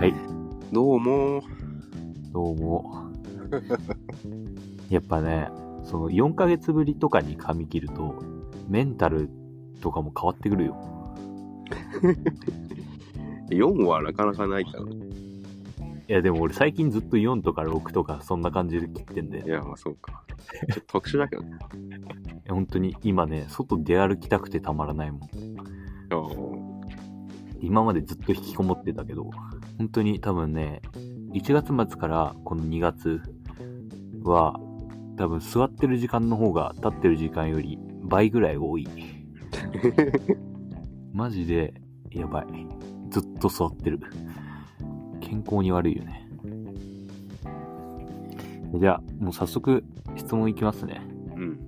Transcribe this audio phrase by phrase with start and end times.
[0.00, 0.14] はい、
[0.72, 1.42] どうも。
[2.32, 3.12] どうも。
[4.88, 5.50] やっぱね、
[5.84, 8.14] その4ヶ月ぶりとかに髪切ると、
[8.66, 9.28] メンタル
[9.82, 10.78] とかも変わってくるよ。
[13.52, 14.84] 4はなかなかないから。
[14.84, 14.90] いい
[16.06, 20.24] や、でも俺最近ずっと4とか6とかそんな感じで切ってんで、いや、まあそうか。
[20.66, 21.58] ちょっと特殊だけどね。
[22.48, 26.69] や本当に今ね、外出歩きたくてたまらないもん。
[27.62, 29.30] 今までずっと引きこもってたけど、
[29.78, 30.80] 本当に多分ね、
[31.32, 33.20] 1月末からこの2月
[34.22, 34.58] は、
[35.16, 38.88] 多分座ってる時間の方が立ってる時間より倍ぐらい多い。
[41.12, 41.74] マジで、
[42.10, 42.46] やばい。
[43.10, 44.00] ずっと座ってる。
[45.20, 46.28] 健康に悪いよね。
[48.74, 49.84] じゃあ、もう早速
[50.16, 51.02] 質問いきますね。
[51.36, 51.60] うん。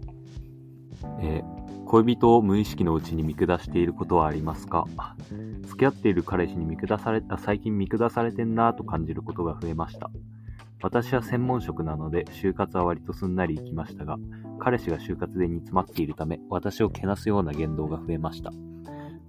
[1.21, 1.63] えー
[1.93, 4.87] 恋人を無意識のうちに見下していることはありますか？
[5.29, 5.52] 付
[5.83, 10.11] き合っている彼氏に見下された、最近見下されてんなぁと感じることが増えました。
[10.81, 14.17] 私は専門職なので、就活は割とすんなり行きましたが、
[14.61, 18.53] 彼氏が就活で煮詰まっているため、私をけなすような言動が増えました。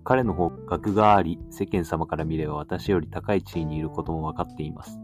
[0.04, 5.00] 彼の方、学があり、世間様から見れば私より高い地位にいることも分かっています。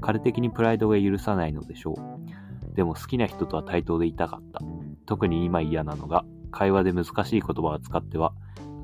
[0.00, 2.76] 彼的にプライドが許さないのでしょう。
[2.76, 4.60] でも好きな人とは対等でいたかった。
[5.06, 8.34] 特に今嫌なのが、会話で難しい言葉を使っては、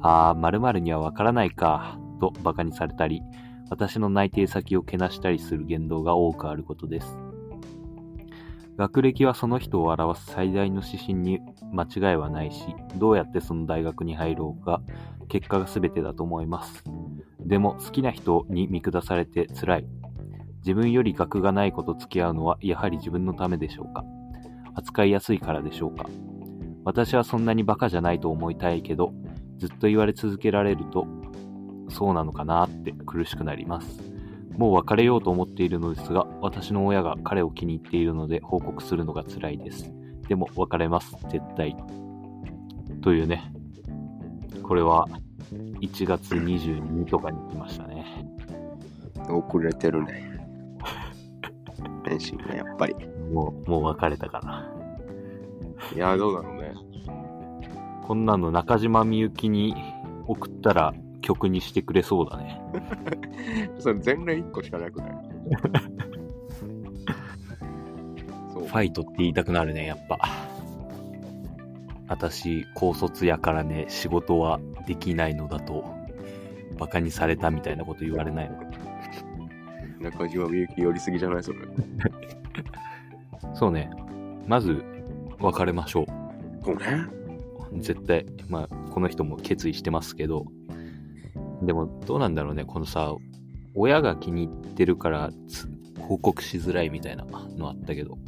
[0.01, 3.23] あー、〇〇にはわからないか、と馬鹿にされたり、
[3.71, 7.19] 私の内定先をけなしたりする言動が多くあることです。
[8.77, 11.41] 学歴はその人を表す最大の指針に
[11.73, 12.65] 間違いはないし、
[12.97, 14.81] どうやってその大学に入ろうが、
[15.29, 16.85] 結果が全てだと思います。
[17.41, 19.87] でも好きな人に見下されて辛い。
[20.61, 24.05] 自分より学がない子と付き合うのはやはり自分のためでしょうか
[24.75, 26.07] 扱いやすいからでしょうか
[26.85, 29.13] 私はそんなにバカじゃないと思いたいけど、
[29.59, 31.07] ずっと言われ続けられると、
[31.89, 34.03] そうなのかなって苦しくなります。
[34.57, 39.93] もう別れようと思っているのですが、私の親が彼を気に入っているので報告するのが辛いです。
[40.29, 41.77] でも別れます、絶対。
[43.03, 43.53] というね。
[44.63, 45.09] これは
[45.81, 48.05] 1月22とかに来ましたね。
[49.31, 50.29] 遅れてるね。
[52.05, 52.95] 返信ね、やっぱり。
[53.33, 54.69] もう、もう別れたから。
[55.95, 56.75] いや、どうだろうね。
[58.07, 59.75] こんなの中島みゆきに
[60.27, 62.61] 送ったら曲にしてくれそうだね。
[63.79, 65.11] それ前例1個しかなくない？
[68.53, 68.73] そうフ。
[68.73, 70.19] ァイトって言いたくなるね、やっぱ。
[72.09, 75.85] 私、高卒やからね、仕事はできないのだと、
[76.79, 78.65] バカにされたみたいなこと言われないのか。
[80.01, 81.43] 中島みゆき寄りすぎじゃない？
[81.43, 81.59] それ。
[83.55, 83.91] そうね。
[84.47, 84.83] まず、
[85.41, 86.07] 別れましょ
[86.65, 86.85] そうね。
[87.73, 87.81] う。
[87.81, 90.47] 絶対、まあ、この人も決意してますけど、
[91.63, 93.15] でも、どうなんだろうね、このさ、
[93.75, 95.69] 親が気に入ってるからつ
[96.01, 98.19] 報告しづらいみたいなのあったけど、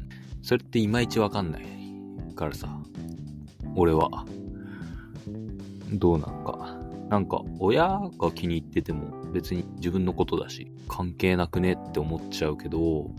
[0.43, 1.65] それっていまいちわかんない
[2.35, 2.69] からさ、
[3.75, 4.27] 俺は、
[5.93, 6.77] どうなんか。
[7.09, 13.11] なんか、親が気に入ってても別に自分のことだし、関係なくねって思っちゃうけど、う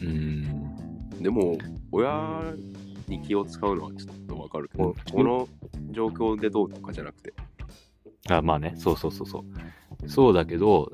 [0.00, 1.56] ーん、でも、
[1.92, 2.52] 親
[3.06, 5.48] に気を使うのはちょっとわかるけどお、この
[5.92, 7.32] 状況でどうとかじゃなくて。
[8.30, 9.44] あ、まあね、そうそうそうそ
[10.04, 10.08] う。
[10.08, 10.92] そうだけど、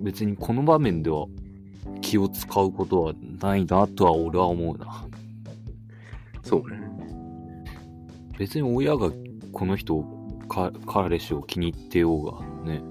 [0.00, 1.26] 別にこの場面では
[2.00, 5.06] 気を使うことはないなとは俺は思うな。
[6.42, 6.80] そうね。
[8.38, 9.10] 別に親が
[9.52, 12.82] この人をか、彼氏を気に入ってようが、ね、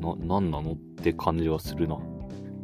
[0.00, 1.98] な、なんなのって感じはするな。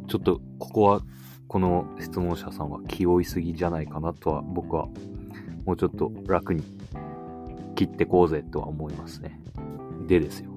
[0.07, 1.01] ちょっと、ここは、
[1.47, 4.87] この質問者さんは気負いすぎじゃないかなとは、僕は、
[5.65, 6.63] もうちょっと楽に
[7.75, 9.39] 切ってこうぜとは思いますね。
[10.07, 10.51] でですよ。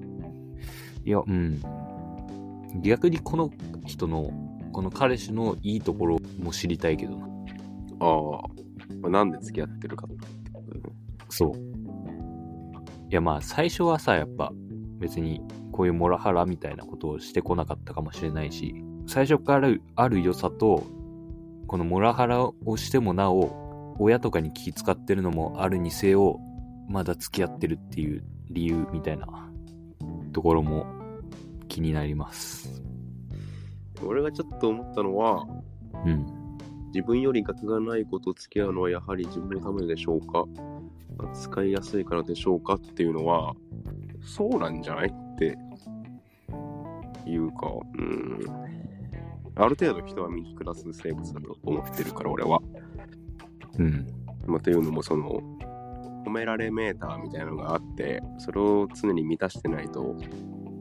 [1.04, 1.60] いや、うん。
[2.82, 3.50] 逆にこの
[3.86, 4.30] 人の、
[4.72, 7.26] この彼氏のいいところも知りたいけどな。
[8.00, 8.60] ああ。
[9.00, 10.94] まあ、なんで付き合ってるかってことね。
[11.28, 11.52] そう。
[13.10, 14.52] いやまあ最初はさ、やっぱ
[15.00, 15.42] 別に
[15.72, 18.74] こういうモラハラみたいなことをしてこなかったかもしれないし、
[19.06, 20.84] 最初からある良さと、
[21.66, 26.38] このモラハラをしてもなお、親とかに気使ってるのもあるにせよ、
[26.88, 29.26] まだ付き合ってるっていう理由みたいな
[30.32, 30.86] ところも
[31.68, 32.82] 気になります。
[34.04, 35.46] 俺がちょっと思ったのは、
[36.04, 36.26] うん。
[36.92, 40.44] 自分より学がない子と付き合うのはやはり自分のためでしょうか？
[41.18, 43.54] 扱いやすいからでしょうかっていうのは、
[44.22, 45.56] そうなんじゃないって
[47.26, 48.40] いうか、うん。
[49.54, 52.60] ある程度人は見下す生物だと思ってるから、俺は。
[53.78, 54.06] うん。
[54.46, 55.40] まあ、というのも、その、
[56.24, 60.16] 褒められメーターみたいなのがあって、それを常に満たしてないと、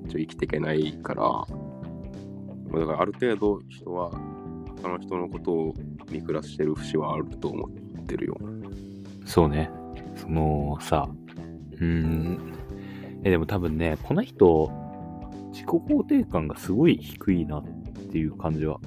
[0.10, 1.24] ちょ生きていけないから、
[2.80, 4.12] だからある程度人は
[4.82, 5.74] 他の人のことを
[6.12, 8.38] 見下してる節はあると思ってるよ。
[9.26, 9.70] そうね。
[10.16, 11.08] そのさ、
[11.80, 12.54] うん。
[13.24, 14.72] え、でも多分ね、この人、
[15.52, 17.64] 自己肯定感がすごい低いなっ
[18.12, 18.80] ていう感じは。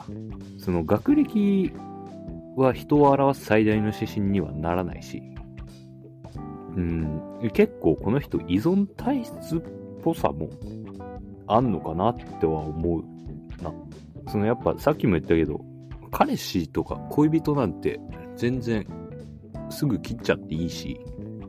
[0.58, 1.72] その学歴
[2.56, 5.22] は人を表す最大の指針にはならないし、
[6.76, 9.60] うん、結構この人依存体質っ
[10.02, 10.48] ぽさも
[11.46, 13.72] あんのかなっては思うな。
[14.30, 15.60] そのやっぱさっきも言ったけど、
[16.10, 18.00] 彼氏とか恋人なんて
[18.36, 18.86] 全然
[19.70, 21.00] すぐ切っちゃっていいし、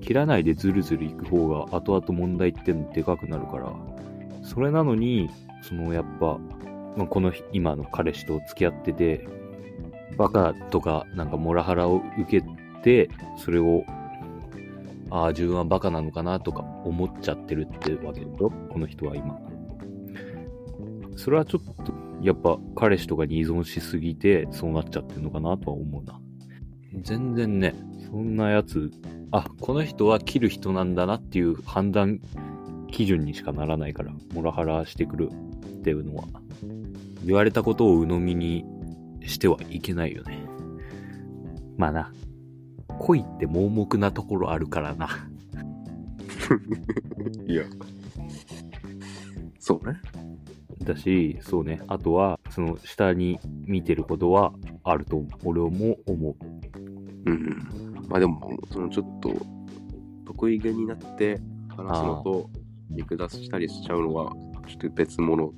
[0.02, 3.74] 切らないでズルズルいく方が後々問題ってのでかくなるから、
[4.44, 5.30] それなのに、
[5.62, 6.38] そのやっぱ、
[6.98, 9.28] まあ、この今の彼氏と付き合ってて、
[10.18, 12.46] バカとかなんかモラハラを受け
[12.84, 13.84] て、それを、
[15.14, 18.50] ああ、自分はバカなのかなとか思っちゃってるってわけでしょ？
[18.50, 19.38] この人は今。
[21.16, 21.94] それはちょっと、
[22.24, 26.20] やっぱ彼氏とかに依存しすぎて、そうなっちゃってるのかなとは思うな。
[27.04, 27.76] 全然ね、
[28.10, 28.92] そんなやつ、
[29.30, 32.20] あ、この人は切る人なんだなっていう判断
[32.90, 36.24] 基準にしかならないから、モラハラしてくるっていうのは、
[37.24, 38.66] 言われたことを鵜呑みに
[39.22, 40.44] してはいけないよね。
[41.78, 42.12] まあな、
[43.04, 45.10] 恋って盲目なところあるからな。
[47.46, 47.66] いや。
[49.60, 50.00] そうね。
[50.86, 54.54] だし、そうね、あとは、その下に見てることは
[54.84, 56.36] あると、俺も思う。
[57.26, 58.08] うん。
[58.08, 59.34] まあでも、そのちょっと、
[60.26, 61.42] 得意げになって
[61.76, 62.50] 話すのと、
[62.90, 64.34] 見下したりしちゃうのは、
[64.66, 65.54] ちょっと別物。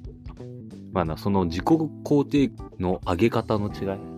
[0.91, 4.14] まあな、その自己肯定の上げ方の違い。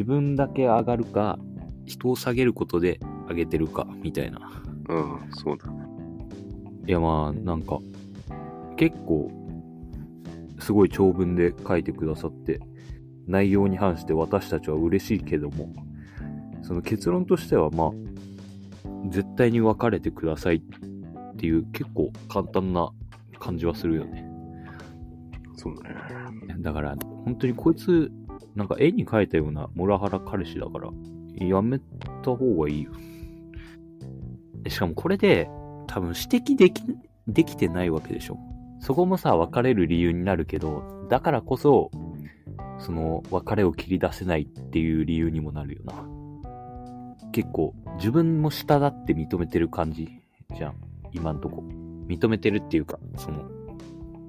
[0.00, 1.38] 自分だけ上がるか、
[1.84, 2.98] 人を下げることで
[3.28, 4.40] 上げてるか、みたいな。
[4.88, 5.66] うん、そうだ。
[6.86, 7.78] いやまあ、なんか、
[8.78, 9.30] 結構、
[10.58, 12.60] すごい長文で書いてくださって、
[13.26, 15.70] 内容に反して私たちは嬉しいけども、
[16.62, 17.90] その結論としてはまあ、
[19.10, 20.62] 絶対に別れてください
[21.32, 22.88] っていう結構簡単な
[23.38, 24.24] 感じはするよね。
[25.56, 26.56] そうだね。
[26.60, 26.96] だから、
[27.26, 28.10] 本当にこいつ、
[28.54, 30.90] なんか絵に描いたようなモラハラ彼氏だから、
[31.46, 31.78] やめ
[32.22, 32.92] た方がいいよ。
[34.68, 35.48] しかもこれで、
[35.86, 36.20] 多分指
[36.54, 36.82] 摘でき、
[37.26, 38.38] できてないわけでしょ。
[38.80, 41.90] そこもさ、別れる理由になるけど、だからこそ、
[42.78, 46.06] その、別れを切り出せないっていう理由にもなるよな。
[47.32, 50.08] 結構、自分も下だって認めてる感じ
[50.56, 50.74] じゃん。
[51.12, 51.62] 今んとこ。
[52.08, 53.48] 認めてるっていうか、その、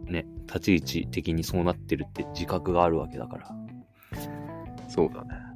[0.06, 3.61] ね、立ち位置的にそうなってるって自覚があるわけだから。
[4.88, 5.52] そうだね。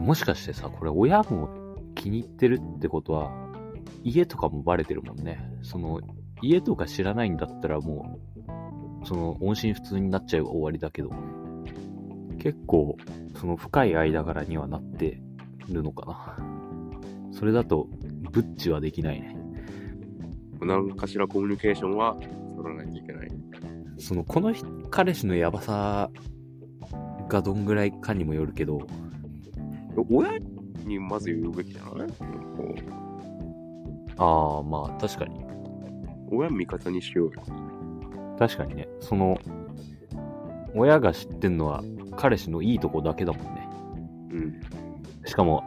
[0.00, 3.30] もしかしてさ、これ親も気に入ってるってことは、
[4.02, 5.38] 家とかもバレてるもんね。
[5.62, 6.00] その、
[6.40, 8.18] 家とか知らないんだったらも
[9.02, 11.10] う、その、音信不通になっちゃう終わりだけど、
[12.38, 12.96] 結構、
[13.38, 15.22] その深い間柄にはなって
[15.68, 17.32] るのかな。
[17.32, 17.88] それだと、
[18.30, 19.36] ブッチはできないね。
[20.60, 22.16] 何かしらコミュニケーションは
[22.56, 23.28] 取らないといけない。
[23.98, 26.10] その、この人彼氏のヤバさ
[27.32, 28.86] がどんぐらいかにもよるけど、
[30.10, 30.38] 親
[30.84, 32.08] にまず言うべきじゃない？
[32.12, 32.74] こ
[34.18, 35.40] ああ、まあ確かに。
[36.30, 37.42] う親味方にしようよ。
[38.38, 39.38] 確かにね、その、
[40.74, 41.82] 親が知ってんのは
[42.16, 43.68] 彼氏のいいとこだけだもんね。
[44.30, 44.60] うん。
[45.26, 45.62] しかも、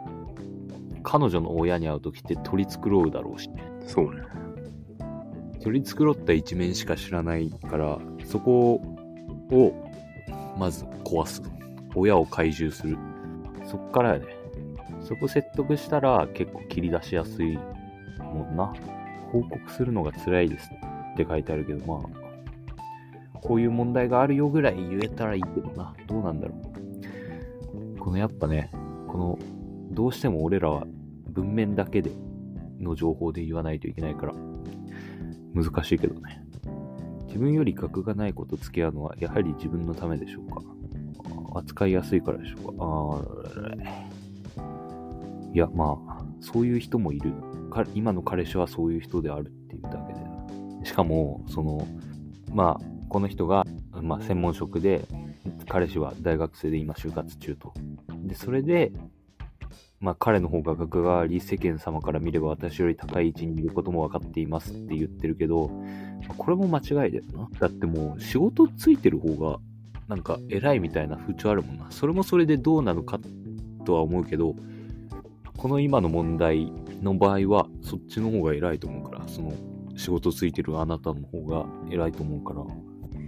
[1.04, 3.64] 彼女の親に会うときって取り繕うだろうしね。
[3.86, 4.22] そうね。
[5.64, 8.82] 取り繕った一面しか知らないから、そこ
[9.52, 9.92] を、
[10.58, 11.42] まず壊す。
[11.96, 12.98] 親を怪獣する。
[13.66, 14.26] そっからやね。
[15.02, 17.58] そこ説得したら結構切り出しやすい
[18.20, 18.74] もんな。
[19.32, 20.70] 報告するのが辛いです
[21.14, 22.08] って書いてあるけど、ま
[23.34, 25.94] あ、こういう問題があるよぐらい言えたらいいけどな。
[26.08, 26.56] どうなんだろ
[27.96, 28.00] う。
[28.00, 28.70] このやっぱね、
[29.08, 29.40] この、
[29.92, 30.86] どうしても俺らは
[31.30, 32.12] 文面だけで
[32.80, 34.34] の情報で言わないといけないから、
[35.54, 36.42] 難しいけどね。
[37.28, 40.62] 自分より格がない子と付き合うのはやはり自分のためでしょうか
[41.58, 44.06] 扱いやすいからでしょうかあ
[45.54, 47.34] いや、まあ、そういう人もいる。
[47.94, 50.86] 今の彼氏はそういう人であるっていうだけで。
[50.86, 51.88] しかも、その、
[52.54, 53.66] まあ、この人が、
[54.02, 55.06] まあ、専門職で、
[55.70, 57.74] 彼氏は大学生で今就活中と。
[58.26, 58.92] で、それで、
[60.00, 65.72] まあ、彼の方が学があり、世間様から見れば私より高い位置にいることも分かっていますって言ってるけど、
[66.38, 67.50] これも間違いだよな。
[67.60, 69.60] だってもう仕事ついてる方が、
[70.08, 71.88] なんか偉いみたいな風潮あるもんな。
[71.90, 73.20] それもそれでどうなのか
[73.86, 74.56] とは思うけど、
[75.58, 76.72] この今の問題
[77.02, 79.54] の場合は、そっちの方が偉いと思うから、その
[79.96, 82.64] 仕事ついてるあなたの方が偉いと思うから、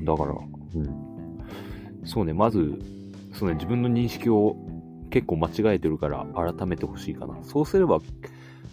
[0.03, 0.36] だから、
[0.75, 2.05] うん。
[2.05, 2.79] そうね、まず、
[3.34, 4.55] そうね、自分の認識を
[5.10, 7.38] 結構間違えてるから改めてほしいかな。
[7.43, 8.00] そうすれば、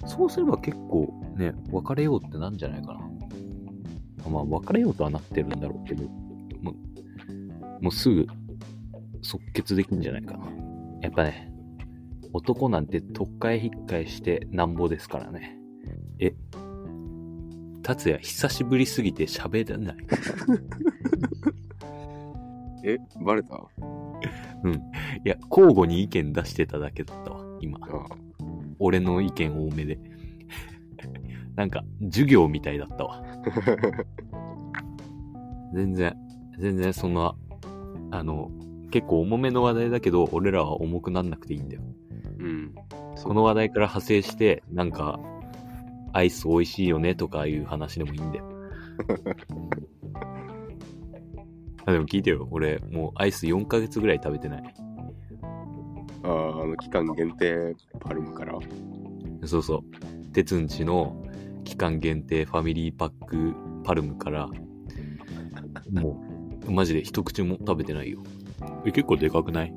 [0.06, 3.00] そうすれば結構ね、別れようってなんじゃないかな。
[4.30, 6.04] まあ、別れようとはなってるんだろうけど、
[7.80, 8.26] もう、すぐ
[9.22, 10.46] 即決できんじゃないかな。
[11.02, 11.52] やっぱね、
[12.32, 15.56] 男なんて特会引っかえしてなんぼですからね。
[16.18, 16.34] え、
[17.82, 19.96] 達也久しぶりすぎて喋れない？
[22.84, 23.56] え、バレた？
[25.24, 27.78] いや、交互に意見出してただけだったわ、今。
[27.82, 28.06] あ
[28.78, 29.98] 俺の意見多めで。
[31.56, 33.22] なんか、授業みたいだったわ。
[35.74, 36.16] 全然、
[36.58, 37.34] 全然そんな、
[38.10, 38.50] あの、
[38.90, 41.82] 結構重めの話題だけど、俺らは重くなんなくていいんだよ。
[42.38, 42.74] うん。
[43.22, 45.18] この話題から派生して、なんか、
[46.12, 48.44] アイス美味しいよねとかいう話でもいいんだよ。
[51.86, 52.48] あでも聞いてよ。
[52.50, 54.74] 俺、もうアイス4ヶ月ぐらい食べてない。
[56.22, 58.58] ああ、あの、期間限定パルムから？
[59.44, 59.82] そうそう。
[60.32, 61.22] 鉄んちの
[61.64, 64.48] 期間限定ファミリーパックパルムから、
[65.90, 66.33] もう、
[66.68, 68.22] マジで一口も食べてないよ。
[68.84, 69.74] え、結構でかくない？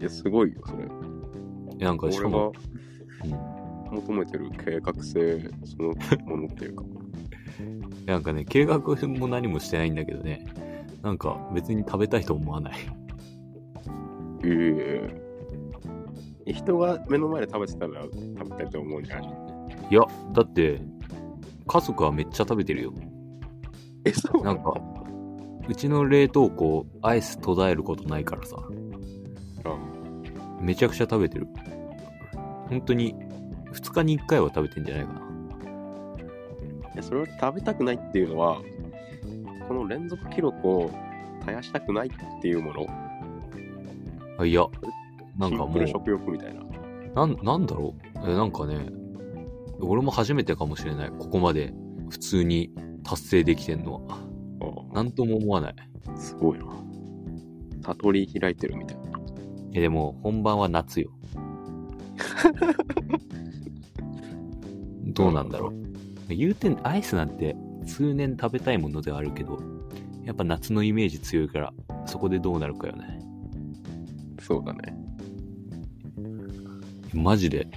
[0.00, 0.84] いや、すごいよ、それ。
[1.80, 5.94] えなんかしか俺もが、求めてる計画性その
[6.26, 6.84] ものっていうか。
[8.06, 10.44] なんかね、計画も何もしてないんだけどね。
[11.02, 12.74] なんか別に食べたいと思わない。
[14.44, 15.08] え
[16.46, 19.28] え人が目の前で食べてたら食べたいと思うんじゃない
[19.90, 20.80] いや、だって、
[21.66, 22.94] 家族はめっちゃ食べてるよ。
[24.04, 24.72] え、そうなんか、
[25.68, 28.56] うちの冷凍庫、アイス途絶えることないからさ。
[30.60, 31.46] めちゃくちゃ食べてる。
[32.68, 33.14] 本当に、
[33.72, 35.20] 2日に1回は食べてんじゃないかな。
[36.94, 38.62] いやそれを食べたくないっていうのは、
[39.68, 40.90] この連続記録を
[41.40, 42.10] 絶やしたくないっ
[42.40, 42.86] ていうもの、
[44.38, 44.64] あいや、
[45.38, 46.62] なんかもうシンプル、食欲みたいな。
[47.14, 48.30] なん、なんだろう。
[48.30, 48.86] え、なんかね、
[49.80, 51.10] 俺も初めてかもしれない。
[51.10, 51.74] ここまで
[52.08, 52.70] 普通に
[53.04, 54.28] 達成できてんのは。
[54.92, 55.74] あなんとも思わない。
[56.06, 56.66] あすごいな。
[57.82, 59.20] 悟り開いてるみたいな。
[59.72, 61.10] え、でも、本番は夏よ。
[65.04, 65.72] どうなんだろう。
[66.34, 69.58] 言うてん、アイスなんて通年食べたいものではあるけど、
[70.24, 71.72] やっぱ夏のイメージ強いから、
[72.06, 73.18] そこでどうなるかよね。
[74.40, 74.94] そうだね。
[77.14, 77.68] マジで、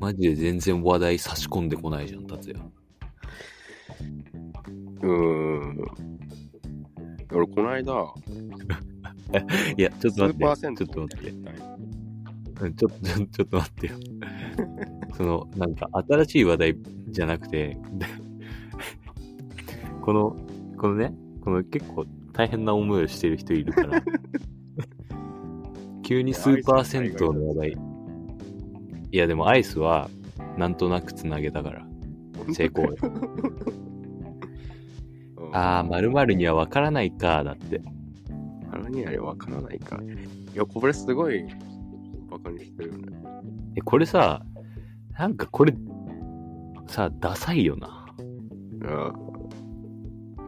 [0.00, 2.60] マジで全然話題差し込んでこないじゃん、達也。
[5.02, 6.03] うーん。
[7.34, 7.92] 俺、この間、
[9.76, 10.76] いや、ちょっスと待って。
[10.76, 11.30] ちょっと待って。
[11.30, 13.92] うんちょっと、ち ょちょっと待ってよ。
[15.16, 17.76] その、なんか、新しい話題じゃなくて、
[20.02, 20.36] この、
[20.76, 24.02] このね、この結構大変な思いをしてる人いるから、
[26.02, 27.76] 急にスーパー銭湯の話題。
[29.10, 30.08] いや、でもアイスは、
[30.56, 31.86] なんとなくつなげたから、
[32.52, 32.96] 成功よ。
[35.56, 37.80] あー、〇〇には分からないか、だって。
[38.70, 40.00] 腹にあれわからないか。
[40.52, 41.44] いや、これすごい
[42.28, 43.18] バカにしてるよね。
[43.76, 44.42] え、これさ、
[45.16, 45.72] なんかこれ、
[46.88, 48.06] さ、ダサいよな。
[48.86, 49.12] あ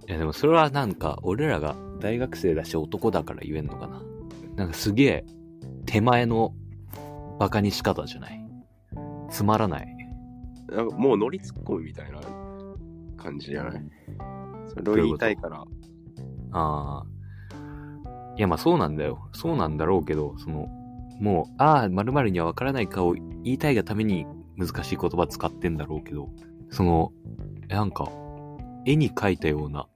[0.08, 4.02] いやでもそれはなんか、俺らが大学生だし男だから言えんのかな。
[4.56, 5.26] なんかすげえ、
[5.86, 6.52] 手前の
[7.38, 8.44] バカにし方じゃない。
[9.30, 9.96] つまらない。
[10.68, 12.20] なんかもう乗りツッコミみたいな
[13.16, 13.82] 感じじゃない？
[14.85, 15.64] それを言いたいから。
[16.52, 17.06] ああ。
[18.37, 19.28] いやまあそうなんだよ。
[19.33, 20.68] そうなんだろうけど、その、
[21.21, 26.28] もう、ああ、〇〇には分からないかを言いたいがために難しい言葉使ってんだろうけど、
[26.71, 27.12] その、
[27.68, 28.09] なんか、
[28.85, 29.87] 絵に描いたような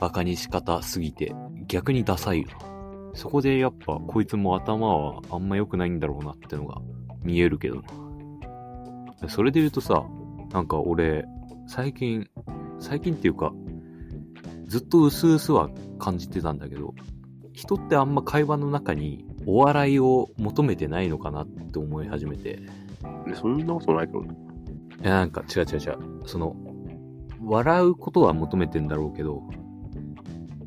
[0.00, 1.34] バカにし方すぎて、
[1.66, 2.74] 逆にダサいよな。
[3.14, 6.80] そこでやっぱ、こいつも頭はあんま良くないんだろうなってのが
[7.22, 7.82] 見えるけど
[9.22, 9.28] な。
[9.28, 10.04] それで言うとさ、
[10.52, 11.24] なんか俺、
[11.66, 12.28] 最近、
[12.78, 13.52] 最近っていうか、
[14.74, 16.94] ずっと薄々は感じてたんだけど、
[17.52, 22.56] 人ってあんま会話の中にお笑いを求めてないのかなって思い始めて。
[23.24, 24.36] でそんなことないけどね。
[25.00, 25.98] いや、なんか違う違う違う。
[26.26, 26.56] その、
[27.44, 29.44] 笑うことは求めてんだろうけど、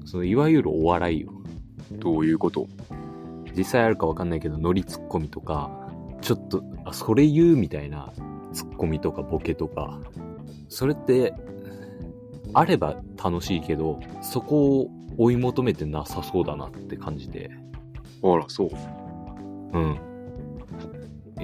[0.06, 1.34] その、いわゆるお笑いよ。
[2.00, 2.66] どういうこと？
[3.58, 5.70] 実際あるかわかんないけど、ノリツッコミとか、
[6.22, 8.14] ちょっと、あ、それ言うみたいな
[8.54, 10.00] ツッコミとかボケとか、
[10.70, 11.34] それって、
[12.54, 17.50] あれば楽しいけど、そこを追い求めてなさそうだなって感じて。
[18.24, 18.70] あら、そう。
[19.74, 20.00] うん。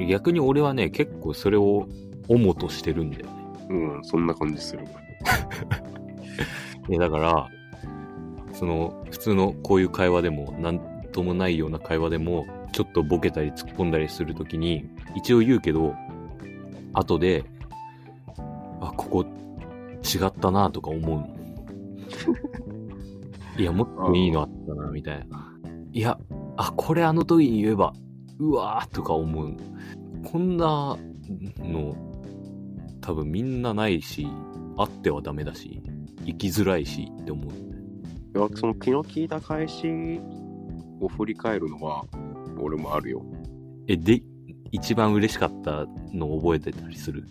[0.07, 1.87] 逆に俺はね、結構それを
[2.27, 3.33] 主としてるんだよね。
[3.69, 4.83] うん、そんな感じする。
[6.89, 7.49] いや、だから、
[8.53, 10.79] その、普通のこういう会話でも、なん、
[11.11, 15.93] ともないような会話でも、ちょっとボケたり突っ込んだりするときに、一応言うけど、
[16.93, 17.45] 後で、
[18.81, 19.25] あ、ここ
[20.03, 21.27] 違ったなとか思うの。
[23.57, 25.53] いや、もっといいのあったな、みたいな。
[25.91, 26.19] いや、
[26.57, 27.93] あ、これあの時に言えば、
[28.39, 29.57] うわーとか思うの。
[30.23, 30.97] こんな
[31.59, 31.95] の、
[33.01, 34.27] 多分みんなないし、
[34.77, 35.81] あってはダメだし、
[36.25, 37.51] 生きづらいしって思う。
[38.35, 40.19] いやその気の利いた返し
[40.99, 42.03] を振り返るのは、
[42.59, 43.23] 俺もあるよ。
[43.87, 44.23] え、で、
[44.71, 47.27] 一番嬉しかったの覚えてたりする？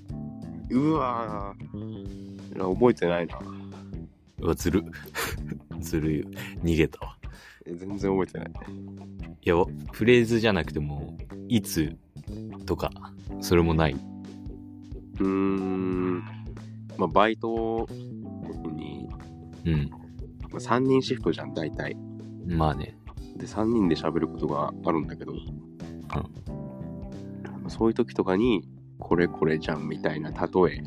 [0.70, 3.38] うわー覚えてないな。
[4.40, 4.84] うわ、ずる。
[5.80, 6.26] ずるいよ。
[6.62, 7.16] 逃げたわ。
[7.66, 8.52] え全然覚えてない。
[9.44, 9.54] いや、
[9.92, 11.16] フレーズじゃなくても、
[11.48, 11.96] いつ
[12.66, 12.90] とか、
[13.40, 13.92] それもない。
[13.92, 16.18] うーん。
[16.98, 17.88] まあ、バイト
[18.74, 19.08] に、
[19.64, 19.90] うん。
[19.90, 19.98] ま
[20.54, 21.96] あ、3人シフトじゃん、大体。
[22.46, 22.96] まあね。
[23.36, 25.32] で、3人で喋ることがあるんだけど、
[27.68, 28.62] そういう時とかに、
[28.98, 30.36] これこれじゃんみたいな例
[30.76, 30.82] え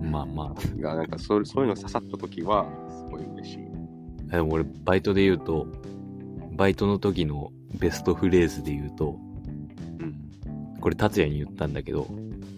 [0.00, 0.80] まあまあ。
[0.80, 3.58] が、なんかそうそういうの刺さった時は、すごい嬉しい。
[4.30, 5.66] でも俺、バイトで言うと、
[6.52, 9.18] バイトの時のベストフレーズで言うと、
[9.98, 10.14] うん。
[10.80, 12.06] これ達也に言ったんだけど、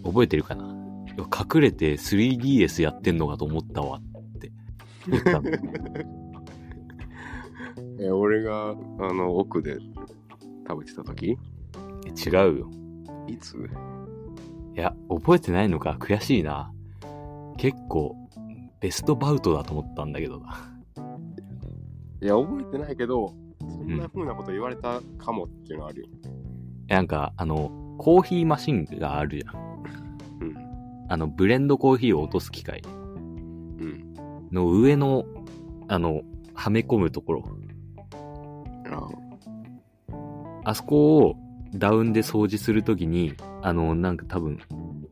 [0.05, 0.69] 覚えてるかな？
[1.17, 4.03] 隠れて 3DS やってんのかと思ったわっ
[4.39, 4.51] て
[5.07, 5.51] 言ったの。
[8.01, 8.75] え、俺が、あ
[9.13, 9.77] の、奥で
[10.67, 11.37] 食べてた時？
[12.07, 12.71] え違うよ。
[13.27, 13.57] いつ？
[13.57, 16.73] いや、覚えてないのか悔しいな。
[17.61, 18.17] 結構、
[18.81, 20.73] ベストバウトだと思ったんだけどな。
[22.23, 26.07] いや、覚えてないけど、そんな風なこと言われたかもっていうのはあるよ。
[26.89, 29.85] なんか、あの、コーヒーマシンがあるじゃん。
[30.41, 30.57] うん。
[31.11, 34.15] あの、ブレンドコーヒーを落とす機械うん。
[34.51, 35.27] の上の、
[35.89, 36.23] あの、
[36.55, 37.45] はめ込むところ。
[38.91, 39.07] あ
[40.65, 41.37] あそこを
[41.75, 44.61] ダウンで掃除するときに、あの、なんか多分、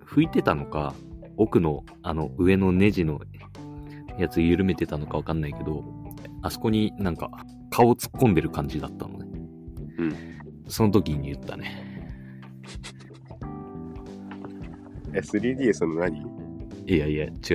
[0.06, 0.94] 拭いてたのか、
[1.38, 3.20] 奥の、あの、上のネジの
[4.18, 5.84] やつ緩めてたのかわかんないけど、
[6.42, 7.30] あそこになんか、
[7.70, 9.26] 顔突っ込んでる感じだったのね。
[9.98, 10.14] うん。
[10.66, 12.12] その時に言ったね。
[15.14, 16.18] え、3DS の何？
[16.86, 17.32] いやいや、違う。
[17.32, 17.50] い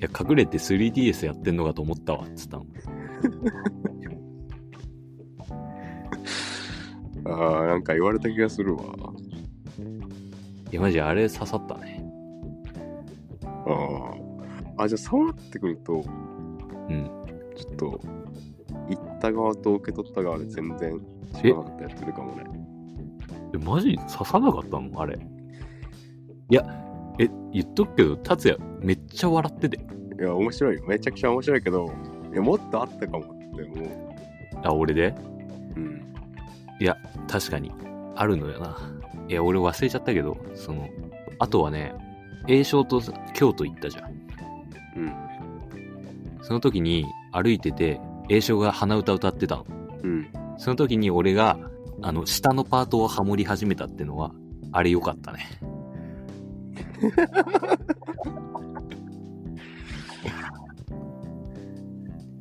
[0.00, 2.66] や、隠れて 3DS やってんのかと思ったわ、つったの。
[7.34, 8.82] ああ、なんか言われた気がするわ。
[10.70, 12.01] いや、マジあれ刺さったね。
[14.82, 16.04] あじゃあそうなってくると、
[16.88, 17.10] うん。
[17.56, 18.00] ちょっと、
[18.88, 21.00] 行った側と受け取った側で全然
[21.44, 22.44] 違うかったやつするかもね。
[23.54, 23.96] え、マジ？
[23.96, 25.00] 刺さなかったの？
[25.00, 25.18] あれ。
[26.50, 26.64] いや、
[27.18, 29.78] え、言っとくけど、達也めっちゃ笑ってて。
[30.18, 30.84] いや、面白いよ。
[30.86, 31.92] めちゃくちゃ面白いけど、
[32.32, 33.88] いや、もっとあったかもって思う。
[34.64, 35.14] あ、俺で？
[35.76, 36.14] うん。
[36.80, 36.96] いや、
[37.28, 37.70] 確かに。
[38.16, 38.76] あるのよな。
[39.28, 40.88] いや、俺忘れちゃったけど、その、
[41.38, 41.94] あとはね、
[42.48, 43.00] 栄翔と
[43.34, 44.21] 京都行ったじゃん。
[46.42, 49.66] その時に歩いてて、栄翔が鼻歌歌ってたの。
[50.02, 50.26] うん。
[50.58, 51.58] その時に俺が、
[52.02, 54.32] あの、下のパートをハモり始めたってのは、
[54.72, 55.46] あれ良かったね。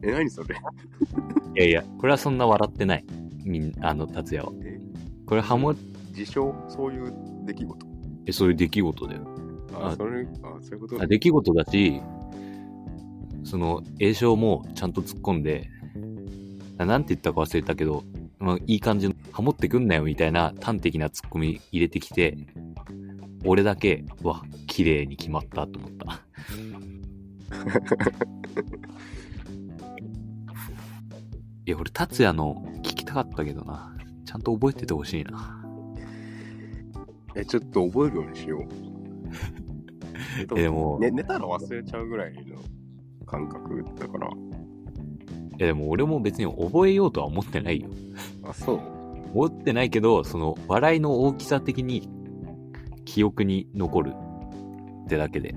[0.04, 0.56] え、何それ？
[1.56, 3.06] いやいや、これはそんな笑ってない。
[3.44, 4.54] みんあの、達也は。
[4.64, 4.80] え？
[5.28, 5.74] これハモ、
[6.10, 6.56] 自称？
[6.68, 7.14] そういう
[7.46, 7.86] 出来事？
[8.26, 9.22] え、そういう出来事だよ。
[9.74, 11.02] あ、あそれ、あ、そういうこと？
[11.02, 12.02] あ出来事だし、
[13.44, 15.70] その、栄翔もちゃんと突っ込んで、
[16.78, 18.04] ななんて言ったか忘れたけど、
[18.40, 22.38] まあ、いい感じの、ハモってくんなよみたいな端的な突っ込み入れてきて、
[23.46, 26.22] 俺だけ、うわ、綺麗に決まったと思った。
[31.66, 33.96] いや、俺、達也の聞きたかったけどな。
[34.26, 35.66] ちゃんと覚えててほしいな。
[37.36, 38.62] え、ちょっと覚えるようにしよう。
[40.58, 42.58] え、でも、ね、寝たら忘れちゃうぐらいの
[43.32, 44.30] 感覚だから。
[45.58, 47.90] え、でも俺も別に覚えようとは思ってないよ。
[48.44, 48.80] あ、そう。
[49.34, 52.10] 思ってないけど、その、笑いの大きさ的に、
[53.06, 54.14] 記憶に残る
[55.06, 55.56] ってだけで。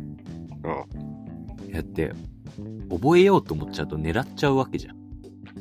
[0.62, 1.70] うん。
[1.72, 2.12] やって、
[2.88, 4.96] 覚えようと思っちゃうと狙っちゃうわけじゃん。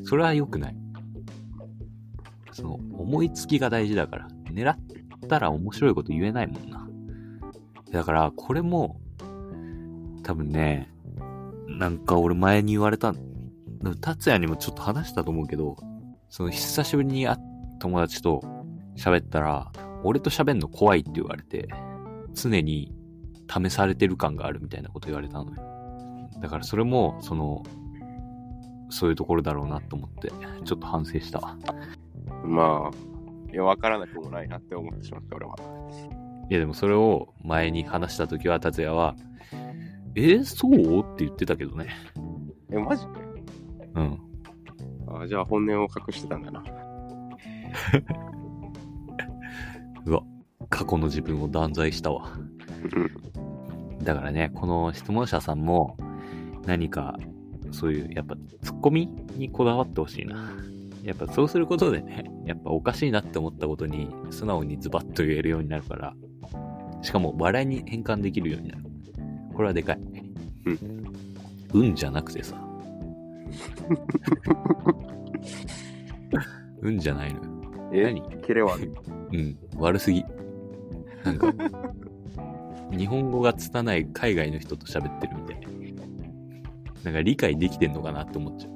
[0.04, 0.76] それは良くない。
[2.52, 4.78] その、思いつきが大事だから、狙っ
[5.28, 6.88] たら面白いこと言えないもんな。
[7.92, 9.00] だから、これも、
[10.22, 10.93] 多分ね、
[11.78, 13.14] なんか俺前に言われた、
[14.02, 15.78] 達也にもちょっと話したと思うけど、
[16.30, 17.38] その久しぶりに会
[17.80, 18.42] 友達と
[18.96, 19.72] 喋ったら、
[20.04, 21.68] 俺と喋んの怖いって言われて、
[22.34, 22.94] 常に
[23.50, 26.30] 試されてる感があるみたいなこと言われたのよ。
[26.40, 27.64] だからそれも、その、
[28.90, 30.32] そういうところだろうなと思って、
[30.64, 31.58] ちょっと反省したわ。
[32.46, 35.56] まあ、いや、わからなくもないなって思ってしまった、俺は。
[36.50, 39.16] いやでもそれを前に話した時は達也は、
[40.16, 41.00] えーそう？
[41.00, 41.90] って言ってたけどね。
[42.72, 43.06] え、マジ？
[43.06, 43.12] で
[43.96, 44.20] うん。
[45.08, 46.64] あじゃあ本音を隠してたんだな。
[50.06, 50.22] うわ、
[50.70, 52.32] 過去の自分を断罪したわ。
[52.96, 54.04] うん。
[54.04, 55.98] だからね、この質問者さんも
[56.66, 57.18] 何か
[57.72, 60.52] そういうやっぱツッコミにこだわってほしいな。
[61.04, 66.14] やっぱそうすることでね、やっぱおかしいなって思ったことに素直にズバッと言えるようになるから、
[67.02, 68.84] しかも笑いに変換できるようになる。
[69.54, 70.00] これはでかい。
[70.66, 71.14] うん。
[71.74, 72.56] 運じゃなくてさ。
[76.82, 77.46] 運じゃないのよ。
[77.94, 78.04] え？
[78.04, 78.22] 何？
[78.42, 78.90] キレ悪い。
[79.32, 80.26] うん、悪すぎ。
[81.24, 81.54] なんか、
[82.92, 85.64] 日本語が拙い海外の人と喋ってるみたい。
[87.04, 88.72] なんか理解できてんのかなって思っちゃう。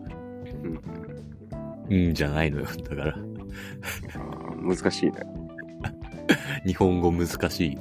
[1.92, 2.08] うん。
[2.08, 2.66] うんじゃないのよ。
[2.66, 3.18] だから、
[4.62, 5.14] 難しいね。
[6.66, 7.78] 日本語難しい。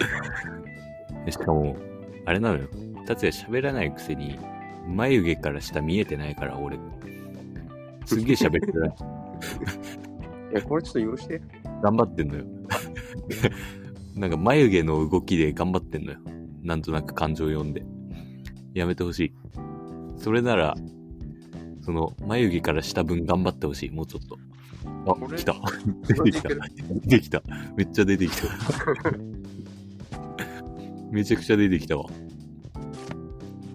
[1.30, 1.76] しかも、
[2.26, 2.68] あれなのよ。
[3.06, 4.38] 達也喋らないくせに、
[4.86, 6.78] 眉毛から下見えてないから、俺。
[8.06, 8.94] すっげえ喋ってない。
[10.52, 11.40] いや、これちょっと許して。
[11.82, 12.44] 頑張ってんのよ。
[14.16, 16.18] なんか眉毛の動きで頑張ってんのよ。
[16.62, 17.84] なんとなく感情読んで。
[18.74, 19.32] やめてほしい。
[20.16, 20.74] それなら、
[21.80, 23.90] その眉毛から下分頑張ってほしい。
[23.90, 24.38] もうちょっと。
[25.06, 25.54] あ、来た。
[26.06, 26.48] 出てきた。
[26.48, 27.42] 出てきた。
[27.76, 28.48] めっちゃ出てきた。
[31.10, 32.04] めちゃくちゃ出てきたわ。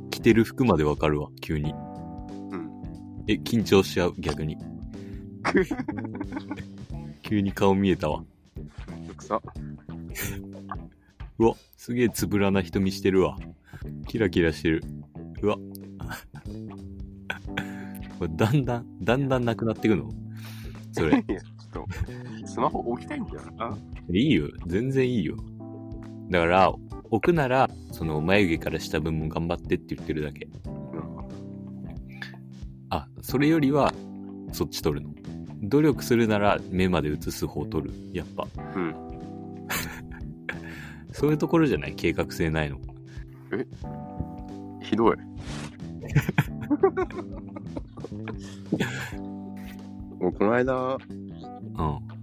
[0.10, 1.74] 着てる服までわかるわ、急に。
[1.74, 1.76] う
[2.58, 2.70] ん。
[3.28, 4.58] え、緊張しちゃう、逆に。
[7.22, 8.24] 急に顔見えたわ。
[9.18, 9.42] くさ。
[11.38, 13.38] うわ、すげえつぶらな瞳してるわ。
[14.08, 14.84] キラキラしてる。
[15.42, 15.58] うわ。
[18.18, 20.10] これだんだん、だんだんなくなってくの？
[20.94, 21.18] それ。
[21.28, 21.86] いや、ちょっ
[22.42, 23.78] と、スマホ置きたいんだよな。
[24.10, 24.48] いいよ。
[24.68, 25.36] 全然いいよ。
[26.30, 26.74] だから、
[27.12, 30.48] 置くなら、その眉毛から下分も頑張ってって言ってるだけ。
[32.90, 33.94] あ、それよりは、
[34.52, 35.14] そっち取るの。
[35.64, 37.94] 努力するなら目まで映す方取る。
[38.14, 38.48] やっぱ。
[38.76, 38.96] うん。
[41.12, 41.96] そういうところじゃない？
[41.96, 42.78] 計画性ないの。
[44.82, 45.16] ひどい。
[50.20, 51.00] もうこの間うん。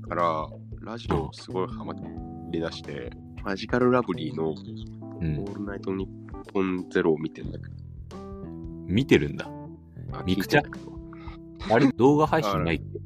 [0.09, 0.47] から、
[0.83, 1.95] ラジオすごいハマ
[2.51, 3.11] り出して、
[3.45, 5.45] マジカルラブリーのオうん。
[5.45, 7.71] ールナイトニッポンゼロを見てんだけど。
[8.87, 9.49] 見てるんだ。
[10.13, 13.01] あミクチャ聞いてんだけどあれ、動画配信ないって。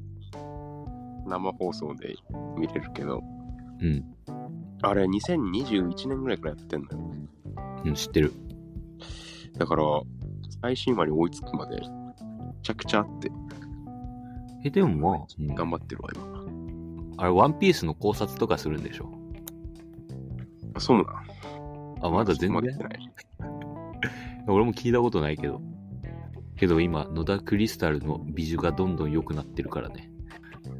[1.27, 2.15] 生放送で
[2.59, 3.23] 見れるけど、
[3.81, 4.05] うん。
[4.83, 6.99] あれ2021年ぐらいからやってんのよ。
[7.85, 8.33] うん、知ってる。
[9.59, 9.83] だから、
[10.63, 11.83] 最新話に追いつくまで、め
[12.63, 13.31] ちゃくちゃあって、
[14.65, 17.23] え、でもまあ、うん頑張ってるわ、今。
[17.23, 19.11] あれ、ワンピースの考察とかするんでしょ？
[20.77, 21.07] あ、そうなん。
[22.03, 22.63] あ、まだ全然？
[24.47, 25.61] 俺も聞いたことないけど。
[26.57, 30.11] けど今、野田クリスタルの美女がどんどん良くなってるからね。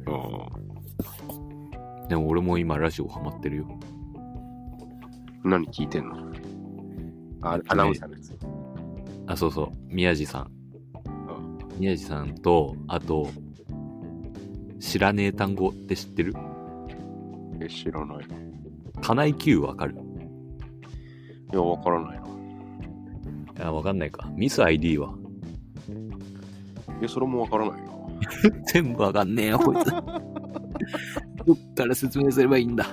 [0.07, 0.47] あ
[2.07, 3.67] でも俺も今ラジオハマってるよ。
[5.43, 6.31] ー何聞いてんの？
[7.41, 8.37] あアナウンサーのやつ。
[9.27, 9.69] あ、そうそう。
[9.87, 10.51] 宮地さん。
[11.77, 13.29] 宮地さんと、あと、
[14.79, 16.33] 知らねえ単語って知ってる？
[17.59, 18.25] え、知らない。
[18.97, 19.95] い金井 Q わかる？
[21.53, 22.19] や、わからない
[23.59, 23.67] な。
[23.67, 24.29] あ、わかんないか。
[24.35, 25.13] ミス ID は？
[26.99, 27.87] いや、それもわからないな。
[28.73, 29.89] 全部わかんねえよ、こいつ。
[31.45, 32.85] どっから説明すればいいんだ？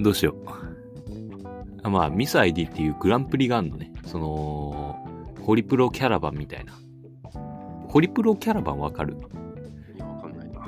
[0.00, 0.34] どうしよう。
[1.84, 3.92] あまあ、ミス ID っていうグランプリがあるのね。
[4.04, 5.04] その、
[5.40, 6.72] ホリプロキャラバンみたいな。
[7.88, 9.16] ホリプロキャラバンわかる？
[9.96, 10.60] いや、わかんないな。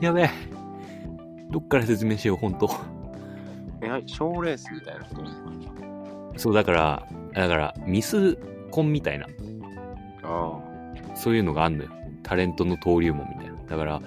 [0.00, 0.30] やべえ。
[1.54, 2.68] どっから説明しよう、ほんと。
[3.80, 8.36] え、はい、賞ーレースみたいなことそう、だから、だから、ミス
[8.72, 9.28] コンみたいな、
[10.24, 10.58] あ
[11.14, 11.90] そういうのがあんのよ。
[12.24, 13.54] タレントの登竜門みたいな。
[13.68, 14.02] だから、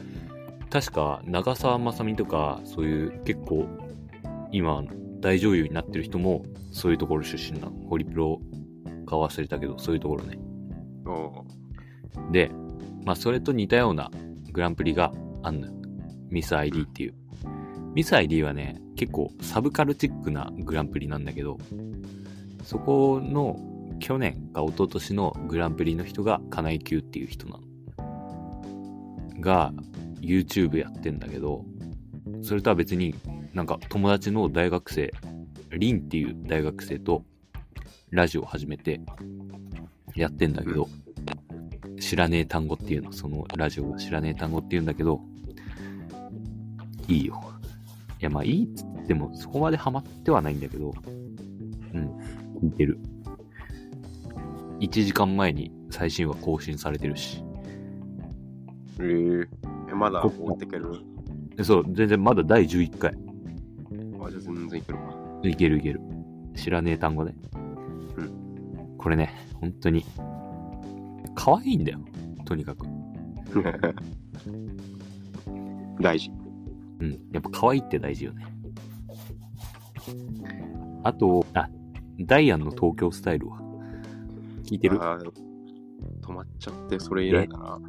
[0.69, 3.65] 確か、長澤まさみとか、そういう結構、
[4.51, 4.83] 今、
[5.21, 7.71] 大女優になってる人も、そういうところ出身なの。
[7.87, 8.41] ホリプロ
[9.05, 10.37] か忘れたけど、そういうところね。
[11.05, 12.19] あ。
[12.19, 12.51] あで、
[13.05, 14.11] まあ、それと似たような
[14.51, 15.73] グランプリがあんのよ。
[16.29, 17.15] ミス ID っていう。
[17.93, 21.57] ミス ID はね、結構サブカルチックなグランプリなんだけど、
[22.63, 23.59] そこの
[23.99, 27.67] 去年か一昨年のグランプリの人が金井 Q っていう人なの。
[29.39, 29.73] が、
[30.19, 31.63] YouTube やってんだけど、
[32.41, 33.15] それとは別に
[33.53, 35.11] なんか友達の大学生、
[35.71, 37.23] リンっていう大学生と
[38.09, 39.01] ラジオを始めて、
[40.15, 40.87] やってんだけど、
[41.99, 45.21] 知らねえ単語っていうの、そのラジオが知らねえ単語っていうんだけど、
[47.07, 47.41] いいよ。
[48.19, 50.93] いや、まあいいっつっても、そこまでハマってはないんだけど、
[51.93, 52.17] うん、
[52.61, 52.99] 聞いてる。
[54.79, 57.43] 1時間前に最新話更新されてるし。
[58.99, 59.47] えー、
[59.89, 60.91] え、まだ追ってける？
[61.55, 63.11] でそう、全然まだ第11回。
[63.11, 65.03] あ、じゃあ全然いけるか。
[65.43, 66.01] いけるいける。
[66.55, 67.35] 知らねえ単語ね。
[68.17, 70.03] うこれね、本当に、
[71.35, 71.99] 可愛いんだよ。
[72.45, 72.85] とにかく。
[76.01, 76.31] 大事。
[76.99, 77.11] うん。
[77.31, 78.45] やっぱ可愛いって大事よね。
[81.03, 81.69] あと、あ、
[82.21, 83.59] ダイアンの東京スタイルは？
[84.63, 84.97] 聞いてる？
[84.99, 87.79] 止まっちゃって、それ以来だな。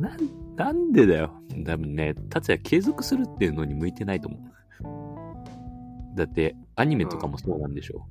[0.00, 0.18] なん、
[0.56, 1.32] なんでだよ。
[1.64, 4.40] 多分ね、達也継続するっていうのに向いてないと思う。
[6.16, 8.06] だって、アニメとかもそうなんでしょ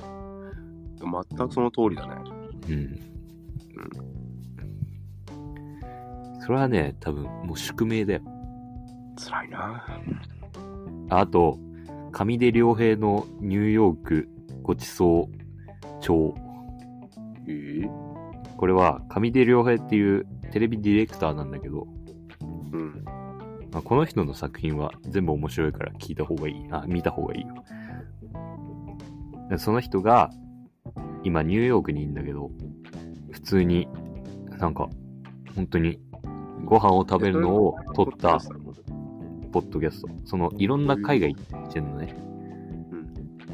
[0.99, 2.15] 全くその通りだね。
[2.69, 2.99] うん。
[6.41, 8.21] それはね、多分もう宿命だよ。
[9.17, 9.85] 辛いな。
[11.09, 11.59] ああと、
[12.11, 14.29] 上出良平のニューヨーク
[14.61, 16.35] ごちそう帳。
[17.47, 17.89] えー、
[18.57, 21.87] これは上出良平っていうテレビディレクターなんだけど、
[22.71, 23.03] うん。
[23.71, 26.55] まあ、この人の作品は全部面白いから聞いた方がいい。
[26.71, 27.63] あ、見た方がいいよ。
[29.49, 30.29] でその人が、
[31.23, 32.51] 今ニューヨークにいるんだけど、
[33.31, 33.87] 普通に、
[34.59, 34.87] なんか、
[35.55, 35.99] 本当に、
[36.65, 38.39] ご飯を食べるのを撮った
[39.53, 40.09] ポッドキャスト。
[40.25, 42.15] その、いろんな海外行ってんのね。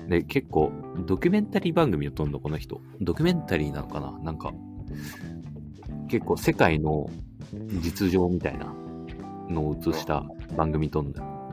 [0.07, 0.71] で、結構、
[1.05, 2.81] ドキュメンタリー番組を撮るの、この人。
[3.01, 4.17] ドキュメンタリーなのかな？
[4.23, 4.51] なんか、
[6.07, 7.07] 結構世界の
[7.81, 8.73] 実情みたいな
[9.49, 10.25] のを映した
[10.57, 11.51] 番組撮るんだよ。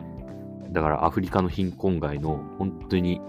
[0.70, 3.20] だからアフリカの貧困街の本当に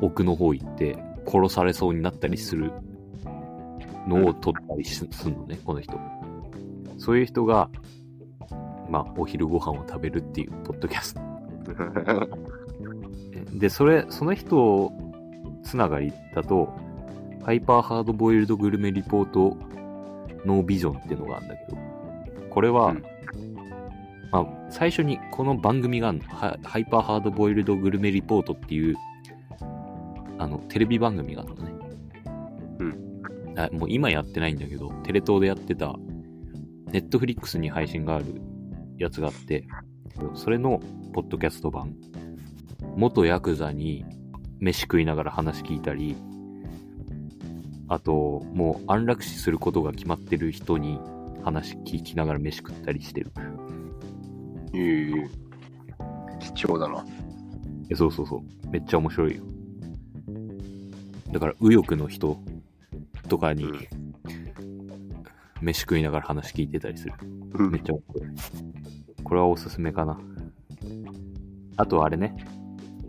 [0.00, 2.72] 奥の方行って殺されそうになったりする
[4.08, 5.98] のを撮ったりしするのね、この人。
[6.98, 7.70] そういう人が、
[8.88, 11.20] まあ、お昼ご飯を食べるっていうポッドキャスト。
[13.58, 14.92] で、それ、その人
[15.62, 16.72] つながりだと、
[17.44, 19.56] ハイパーハードボイルドグルメリポート
[20.44, 21.78] ノービジョンっていうのがあるんだけど、
[22.50, 23.04] これは、うん
[24.30, 28.96] まあ、最初にこの番組があるのハハイパーハードボイルドグルメリポートっていう、
[30.38, 31.72] あの、テレビ番組があるのね。
[32.80, 33.22] うん。
[33.56, 35.96] あもう今やってないんだけど、テレ東でやってた、
[36.86, 38.24] ネットフリックスに配信がある
[38.98, 39.66] やつがあって、
[40.34, 40.80] それの
[41.12, 41.94] ポッドキャスト版。
[42.96, 44.04] 元ヤクザに
[44.58, 46.16] 飯食いながら話聞いたり、
[47.88, 50.98] あと、もう安楽死することが決まってる人に
[51.44, 53.30] 話聞きながら飯食ったりしてる。
[54.72, 55.28] えー、
[56.54, 57.04] 貴重だな。
[57.88, 58.70] えそうそうそう。
[58.70, 59.42] めっちゃ面白いよ。
[61.32, 62.38] だから、右翼の人
[63.28, 64.05] とかにうん
[65.60, 67.14] 飯食いながら話聞いてたりする。
[67.54, 68.30] うんめっちゃ面白い。
[69.24, 70.18] これはおすすめかな。
[71.76, 72.36] あとあれね、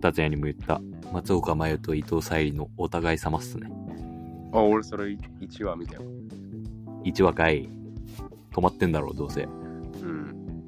[0.02, 0.82] 達也にも言った、
[1.14, 3.70] 松岡真優と伊藤沙莉のお互い様っすね。
[4.54, 6.02] あ、俺それ1話見たよ。
[7.04, 7.70] 1話かい。
[8.52, 9.44] 止まってんだろう、どうせ。
[9.44, 10.64] うん。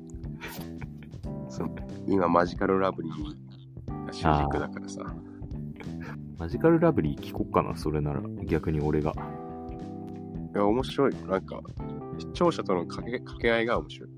[1.50, 1.76] そう
[2.08, 3.24] 今、マジカルラブリー
[4.06, 5.02] が主軸だからさ。
[6.38, 8.22] マジカルラブリー聞こっかな、それなら。
[8.46, 9.14] 逆に俺が。
[10.54, 11.16] いや、面白い。
[11.28, 11.62] なんか、
[12.18, 14.10] 視聴者との掛け掛け合いが面白い。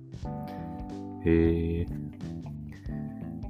[1.26, 1.86] へえ。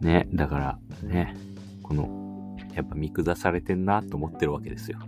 [0.01, 1.35] ね、だから、ね、
[1.83, 4.97] この、やっぱ見下されてんなと思ってるわけですよ。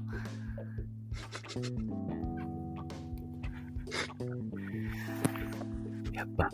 [6.13, 6.51] やっぱ、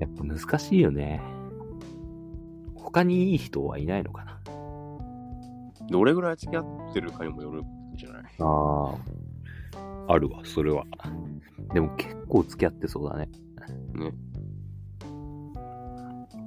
[0.00, 1.22] やっぱ難しいよね。
[2.74, 4.40] 他にいい人はいないのかな
[5.90, 8.94] どれぐらい付き合ってるかにもよるんじゃないあ
[10.08, 10.84] あ、あるわ、それは。
[11.72, 13.28] でも結構付き合ってそうだね。
[13.94, 14.12] ね。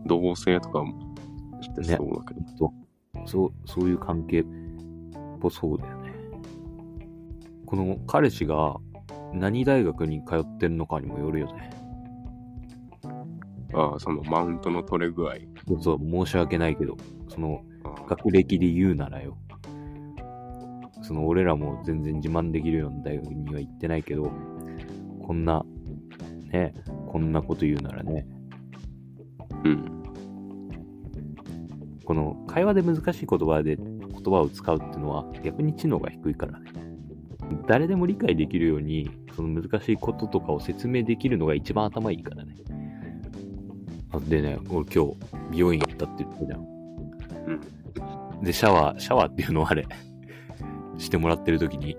[0.05, 1.15] 同棲とかも
[1.61, 2.41] してそうだけど。
[2.57, 2.73] と、
[3.25, 4.45] そう、そういう関係っ
[5.39, 6.13] ぽそうだよね。
[7.65, 8.77] この彼氏が
[9.33, 11.69] 何大学に通ってんのかにもよるよね。
[13.73, 15.33] ああ、そのマウントの取れ具合。
[15.67, 16.95] そうそう、申し訳ないけど、
[17.27, 17.63] その
[18.07, 19.37] 学歴で言うならよ。
[21.07, 24.29] その俺らも全然自慢できるような大学には行ってないけど、
[25.25, 25.65] こんな、
[26.51, 26.73] ね、
[27.09, 28.27] こんなこと言うならね、
[29.63, 30.03] うん。
[32.03, 36.71] この会話で難しい言葉で言葉を使うっていうのは逆に知能が低いからね。
[37.67, 42.53] 誰でも理解できるように、その難しいこととかを説明できるのが一番頭いいからね。
[44.11, 45.15] あでね、俺今日
[45.51, 46.59] 美容院行ったって言ったじゃん。
[47.47, 48.43] うん。
[48.43, 49.87] で、シャワー、シャワーっていうのはあれ、
[50.97, 51.97] してもらってる時に、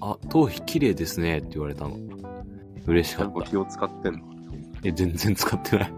[0.00, 1.96] あ、頭皮綺麗ですねって言われたの。
[2.86, 3.42] 嬉しちかった。
[3.42, 4.20] 気を使ってんの？
[4.84, 5.92] え、全然使ってない。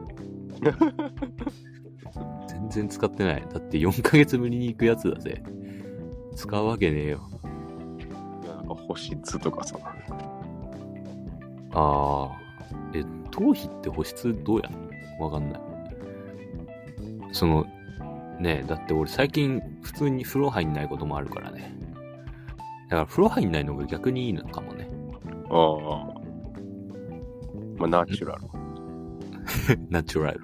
[2.48, 3.46] 全然使ってない。
[3.52, 5.42] だって4ヶ月ぶりに行くやつだぜ。
[6.34, 7.20] 使うわけねえよ。
[8.44, 9.76] いや、なんか保湿とかさ。
[11.72, 13.00] あー。
[13.00, 14.70] え、頭皮って保湿どうや
[15.20, 15.61] わかんない。
[17.32, 17.66] その、
[18.40, 21.74] ねえ、だって俺最近普通に風呂入んないこともあるからね。
[22.88, 24.88] だから風呂入んないのが逆にいいのかもね。
[25.51, 26.18] ああ。
[27.79, 29.79] まあ、ナチュラル。
[29.90, 30.40] ナチュラル。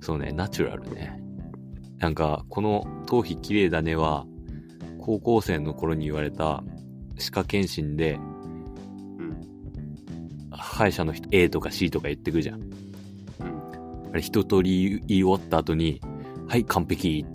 [0.00, 1.20] そうね、ナチュラルね。
[1.98, 4.26] なんか、この頭皮綺麗だねは、
[4.98, 6.62] 高校生の頃に言われた
[7.18, 8.18] 歯科検診で、
[9.18, 9.40] うん。
[10.50, 12.60] 歯医者の人 A とか C とか言ってくじゃん。
[12.60, 12.70] うん。
[14.12, 16.00] あれ一通り言い終わった後に、
[16.48, 17.26] はい、完璧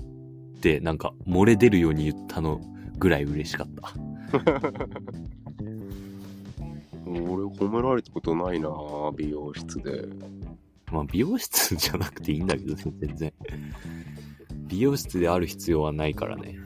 [0.58, 2.60] ってなんか漏れ出るように言ったの
[2.98, 3.94] ぐらい嬉しかった。
[7.08, 8.70] 俺、褒められたことないな
[9.16, 10.08] 美容室で。
[10.92, 13.34] まあ美容室じゃなくていいんだけどね、全然。
[14.68, 16.58] 美容室である必要はないからね。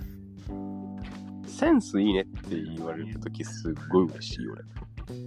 [1.45, 4.61] センスいいねって言われるときすっごい嬉しい俺。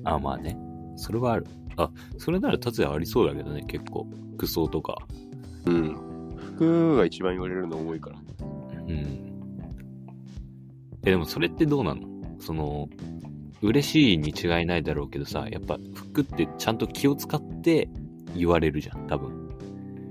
[0.05, 0.57] あ、まあね。
[0.97, 1.47] それはある。
[1.77, 4.07] あ、それなら達也ありそうだけどね、結構。
[4.37, 4.97] 服装とか。
[5.67, 5.95] うん。
[6.57, 8.19] 服が一番言われるの多いから。
[8.79, 9.33] うん。
[11.05, 12.12] え、でもそれってどうなの？
[12.43, 12.89] その、
[13.63, 17.89] 嬉しいに違いないだろうけどさ、やっぱ服ってちゃんと気を使って
[18.35, 19.31] 言われるじゃん、多分。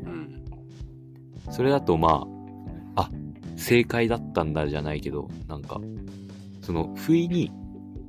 [0.05, 0.43] うん。
[1.51, 2.25] それだとま
[2.95, 3.09] あ、あ、
[3.57, 5.81] 正解だったんだじゃないけど、なんか、
[6.61, 7.51] その、不意に、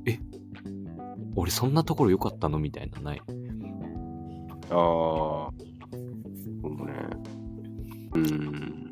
[0.05, 0.17] え、
[1.35, 2.59] 俺そんなところ良かったの？
[2.59, 3.21] みたいなのない？
[4.69, 4.75] ああ。
[4.75, 5.51] そ
[6.69, 6.93] うね。
[8.13, 8.83] うーん。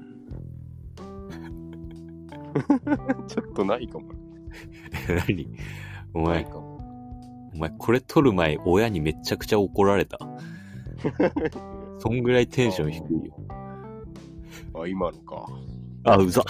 [3.27, 4.20] ちょっとないかも。
[5.07, 5.47] 何？
[6.13, 6.45] お前。
[7.53, 10.17] お前これ撮る前、親にめちゃくちゃ怒られた？
[11.99, 13.35] そんぐらいテンション低いよ。
[14.81, 15.45] あ、今のか。
[16.05, 16.43] あ、うざ。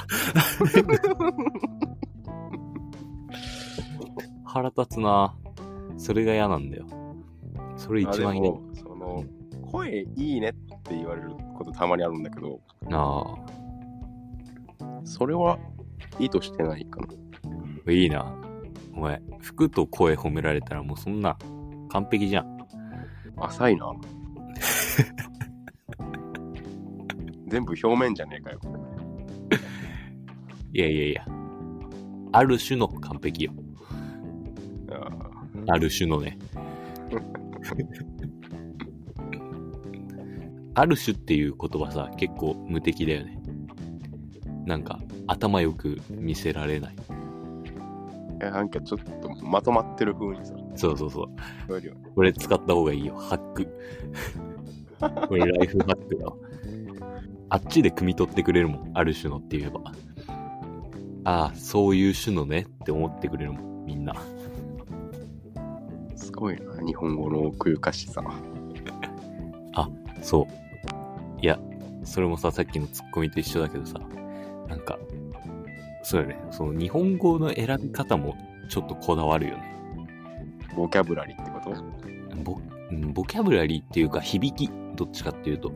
[4.46, 5.36] 腹立つな。
[5.98, 6.86] それが嫌なんだよ。
[7.78, 8.52] それあ一番嫌。
[8.74, 9.24] その、
[9.72, 12.60] 声いいねって言われることたまにあるんだけど、
[12.92, 13.36] あ
[15.04, 15.58] それは
[16.20, 17.08] いいとしてないかな。
[17.88, 18.36] あ、いいな。
[18.94, 21.38] お前、服と声褒められたらもうそんな、
[21.90, 22.58] 完璧じゃん。
[23.38, 23.92] 浅いな。
[27.48, 28.60] 全部表面じゃねえかよ。
[30.74, 31.26] いやいやいや。
[32.32, 33.52] ある種の完璧よ。
[34.90, 36.38] あある種のね。
[40.74, 43.38] ある種っていう言葉さ、結構無敵だよね。
[44.66, 46.96] なんか、頭よく見せられない。
[48.48, 51.78] ーなんかちょっとまとまってる風にさ、そうそうそう。
[51.78, 53.16] 聞これ使った方がいいよ。
[53.16, 53.68] ハック。
[55.28, 56.34] これライフハックだわ。
[57.50, 58.92] あっちで汲み取ってくれるもん。
[58.94, 59.82] ある種のって言えば。
[61.24, 63.86] ああ、そういう種のねって思ってくれるもん。
[63.86, 64.16] みんな。
[66.16, 68.24] すごいな、日本語の奥ゆかしさ。
[70.22, 71.42] そう。
[71.42, 71.60] いや、
[72.04, 74.00] それもさ、さっきのツッコミと一緒だけどさ、
[76.12, 76.38] そうよね。
[76.52, 78.36] その日本語の選び方も
[78.68, 79.64] ちょっとこだわるよね。
[80.76, 81.74] ボキャブラリーってこと？
[82.44, 82.60] ボ
[82.92, 85.72] うんボキャブラリーっていうか響き、どっちかっていうと、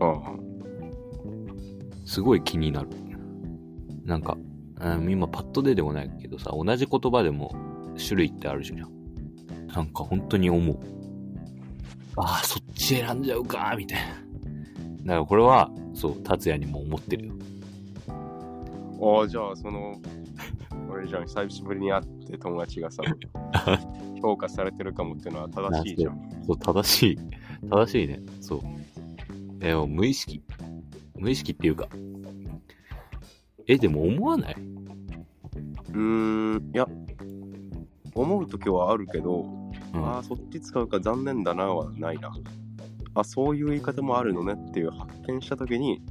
[0.00, 0.32] あ
[2.04, 2.88] すごい気になる。
[4.04, 4.36] なんか、
[4.80, 7.54] うん、今パッと出でもないけどさ、同じ言葉でも
[7.96, 8.88] 種類ってあるじゃん。
[9.68, 10.78] なんか本当に思う。
[12.16, 14.06] ああ、そっち選んじゃうか、みたいな。
[14.08, 14.22] だか
[15.20, 17.34] らこれは、そう、達也にも思ってるよ。
[19.00, 19.18] あ。
[19.20, 20.00] ああ、じゃあ、その、
[20.90, 23.02] 俺じゃん、久しぶりに会って友達がさ、
[24.22, 26.30] 評価されてるかもっていうのは正しいじゃん。
[26.46, 27.18] そう、正しい。
[27.70, 28.20] 正しいね。
[28.40, 28.60] そう。
[29.60, 30.42] え、もう無意識。
[31.18, 31.88] 無意識っていうか。
[33.66, 34.54] え、でも思わない？
[34.54, 35.98] うー
[36.60, 36.86] ん、いや、
[38.14, 39.46] 思うときはあるけど、
[39.94, 40.04] うん。
[40.06, 42.32] ああ、そっち使うか残念だなはないな。
[43.14, 46.02] あ、そういう言い方もあるのねっていう発見したときに、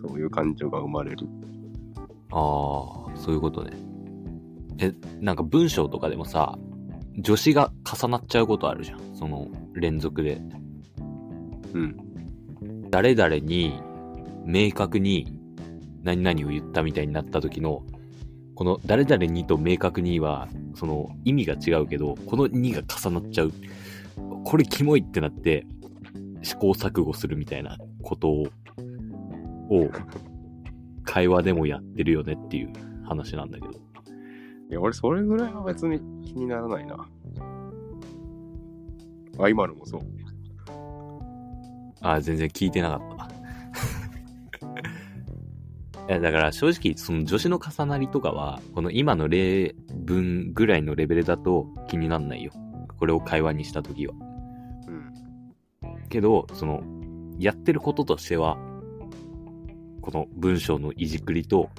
[0.00, 1.26] そういう感情が生まれる。
[2.32, 3.72] ああ、そういうことね。
[4.78, 6.58] え、なんか文章とかでもさ、
[7.24, 9.00] 助詞が重なっちゃうことあるじゃん。
[9.14, 10.40] その連続で。
[11.74, 11.96] うん。
[12.90, 13.80] 誰々に
[14.44, 15.32] 明確に
[16.02, 17.82] 何々を言ったみたいになった時の、
[18.54, 23.52] この誰々にと明確には、その意味が違うけど、この2が重なっちゃう。
[24.44, 25.66] これキモいってなって、
[26.42, 28.46] 試行錯誤するみたいなことを、
[29.70, 29.90] を
[31.10, 32.72] 会話でもやってるよねっていう
[33.04, 33.72] 話なんだけど。
[33.72, 37.08] いや、俺それぐらいは別に気にならないな。
[39.40, 40.00] あ、今のもそう。
[42.00, 43.28] あ、全然聞いてなかった。
[46.08, 52.52] いや、だから正直、その助詞の重なりとかは、この今の例文ぐらいのレベルだと気になんないよ。
[52.98, 54.14] これを会話にしたときは。
[54.86, 55.12] うん。
[56.08, 56.84] けど、その、
[57.40, 58.56] やってることとしては、
[60.00, 61.70] この文章のいじくりと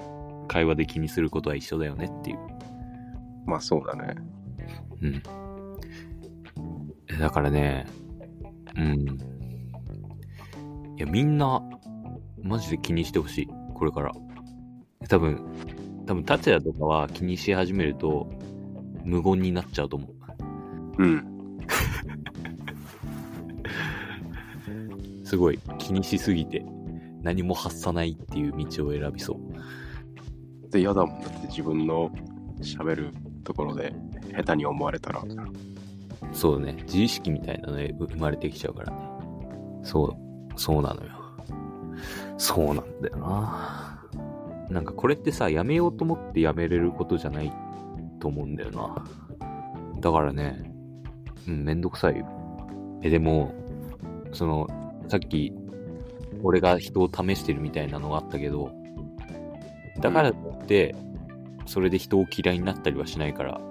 [0.47, 2.39] 会話で気にすることは一緒だよねっていう。
[3.45, 4.15] まあそうだね。
[5.01, 5.23] うん。
[7.09, 7.85] えだからね、
[8.77, 8.99] うん。
[10.97, 11.61] いや、みんな、
[12.41, 13.47] マジで気にしてほしい。
[13.73, 14.11] これから。
[15.09, 15.43] 多分、
[16.05, 18.29] 多分、達也とかは気にし始めると、
[19.03, 21.03] 無言になっちゃうと思う。
[21.03, 21.57] うん。
[25.25, 26.63] すごい気にしすぎて、
[27.21, 30.71] 何も発さないっていう道を選びそう。
[30.71, 31.21] で、嫌だもん。
[31.21, 32.11] だって自分の
[32.61, 33.13] 喋る
[33.43, 33.93] ところで
[34.35, 35.23] 下手に思われたら。
[36.33, 36.77] そうね。
[36.83, 38.97] 自意識みたいなの生まれてきちゃうからね。
[39.83, 41.11] そう、そうなのよ。
[42.37, 44.07] そうなんだよな。
[44.69, 47.51] なんかこれってさ、やめようと思ってやめれることじゃない
[48.19, 49.05] と思うんだよな。
[49.99, 50.73] だからね、
[51.47, 52.27] うん、めんどくさいよ。
[53.03, 53.53] え、でも、
[54.31, 54.67] その、
[55.09, 55.53] さっき、
[56.43, 58.71] 俺が人を試してるみたいなのがあったけど、
[59.99, 60.35] だからっ
[60.67, 60.95] て、
[61.65, 63.61] それで人を嫌いになったりはしないから、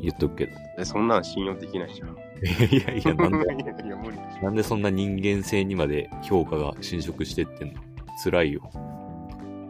[0.00, 0.52] 言っとくけど。
[0.76, 2.16] で、そんなん信用できないじゃん。
[2.42, 3.46] いやいや、なんで、
[4.42, 7.74] なんでそんな人間性にまで評価が侵食してってんの？
[8.24, 8.68] 辛いよ。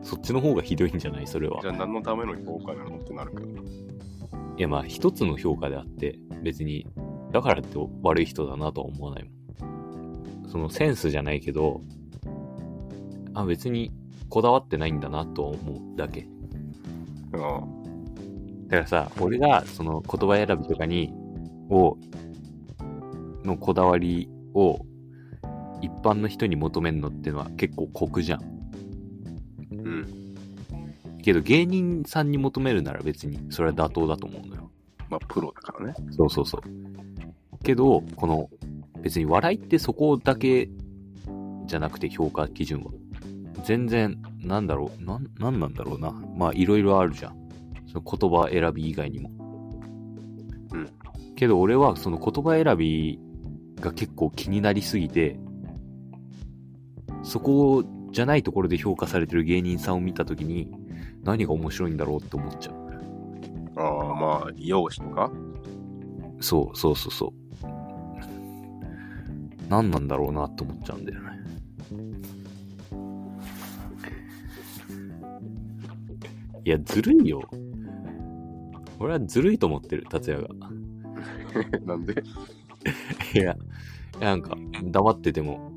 [0.03, 1.27] そっちの方がひどいんじゃない？
[1.27, 1.61] それはょ。
[1.61, 1.69] じ。
[1.69, 3.49] ゃあ何のための評価なのってなるけど。
[4.57, 6.87] いやまあ一つの評価であって、別に、
[7.31, 10.49] だからって悪い人だなとは思わないもん。
[10.49, 11.83] そのセンスじゃないけど、
[13.35, 13.93] あ、別に
[14.29, 16.27] こだわってないんだなとは思うだけ。
[17.33, 18.69] うん。
[18.69, 21.13] だからさ、俺がその言葉選びとかに、
[21.69, 21.97] を、
[23.45, 24.85] のこだわりを
[25.81, 28.43] 一般の人に求めるのってのは結構酷じゃん。
[29.73, 30.37] うん。
[31.23, 34.71] けど芸人さんに求めるなら別にそれは妥当だと思うのよ。
[35.09, 35.95] まあ、プロだからね。
[36.11, 36.63] そうそうそう。
[37.65, 38.49] けど、この
[39.03, 40.69] 別に笑いってそこだけ
[41.67, 42.93] じゃなくて評価基準は。
[43.65, 46.13] 全然、なんだろう、なん、なんなんだろうな。
[46.37, 47.37] まあいろいろあるじゃん。
[47.87, 49.31] その言葉選び以外にも。
[50.73, 50.89] うん。
[51.37, 53.21] けど俺はその言葉選び
[53.81, 55.39] が結構気になりすぎて、
[57.23, 60.71] そこじゃないところで評価されてる芸人さんを見たときに、
[61.23, 62.75] 何が面白いんだろうって思っちゃう。
[63.77, 65.31] ああ、まあ、容姿とか？
[66.41, 67.33] そうそうそうそう。
[69.69, 71.32] 何なんだろうなって思っちゃうんだよね。
[76.65, 77.43] いや、ずるいよ。
[78.99, 80.49] 俺はずるいと思ってる、達也が。
[81.85, 82.15] なんで？
[83.35, 83.57] いや、
[84.21, 85.73] なんか、黙ってても、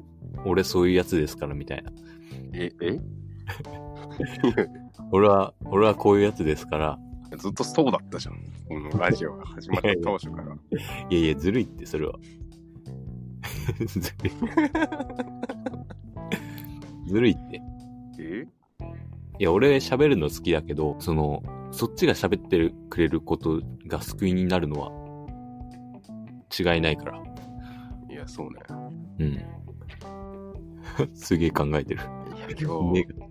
[0.45, 1.91] 俺そういうやつですからみたいな。
[2.53, 2.99] え、え？
[5.11, 6.99] 俺は、俺はこういうやつですから、
[7.37, 8.35] ずっとそうだったじゃん。
[8.67, 10.55] このラジオが始まった当初から。
[11.09, 12.13] いやいや、ずるいって、それは。
[13.87, 14.05] ずる
[17.05, 17.09] い。
[17.09, 17.61] ずるいって。
[18.19, 18.47] え？
[19.37, 24.91] いや、俺喋るの好きだけど、その、そっちが喋ってるくれることが救いになるのは、
[26.57, 27.21] 違いないから。
[28.09, 28.61] いや、そうね。
[29.19, 29.39] うん。
[31.13, 32.01] すげえ考えてる。
[32.01, 33.27] いや、今日、目が、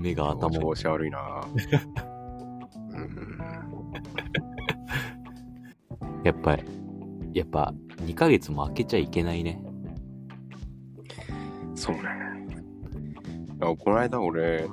[0.00, 0.74] 目が頭を。
[0.74, 1.40] 調子悪いな
[2.92, 3.38] うん。
[6.24, 6.64] やっぱり、
[7.32, 7.72] やっぱ、
[8.02, 9.62] 2ヶ月も空けちゃいけないね。
[11.74, 12.17] そうね。
[13.60, 14.68] あこの間俺、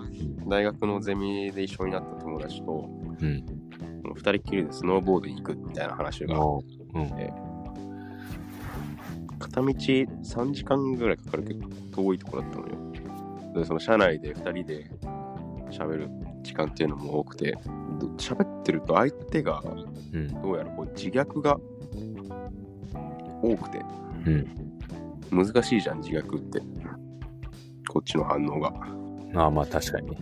[0.47, 3.45] 大学のゼミで一緒になった友達と、うん。
[4.13, 6.63] 二人っきりでスノーボードに行くみたいな話が、も
[6.93, 7.09] う、うん。
[9.39, 12.75] 片道3時間ぐらいかかる結構遠いところだったのよ。
[13.55, 14.91] で、その車内で二人で
[15.71, 16.09] 喋る
[16.43, 17.57] 時間っていうのも多くて、
[17.99, 19.63] ど喋ってると相手が
[20.13, 20.41] うん。
[20.41, 21.57] どうやらこう自虐が
[23.41, 23.81] 多くて、
[24.27, 25.45] うん。
[25.45, 26.61] 難しいじゃん、自虐って。
[27.95, 28.73] こっちの反応が。
[29.35, 30.17] ああ、まあ確かにね。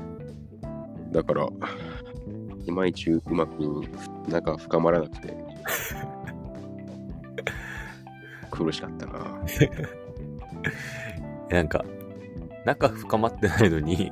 [1.12, 1.48] だから、
[2.68, 3.82] いまいちうまく
[4.28, 5.36] 仲深まらなくて、
[8.52, 9.42] 苦しかったな。
[11.50, 11.84] なんか、
[12.64, 14.12] 仲深まってないのに、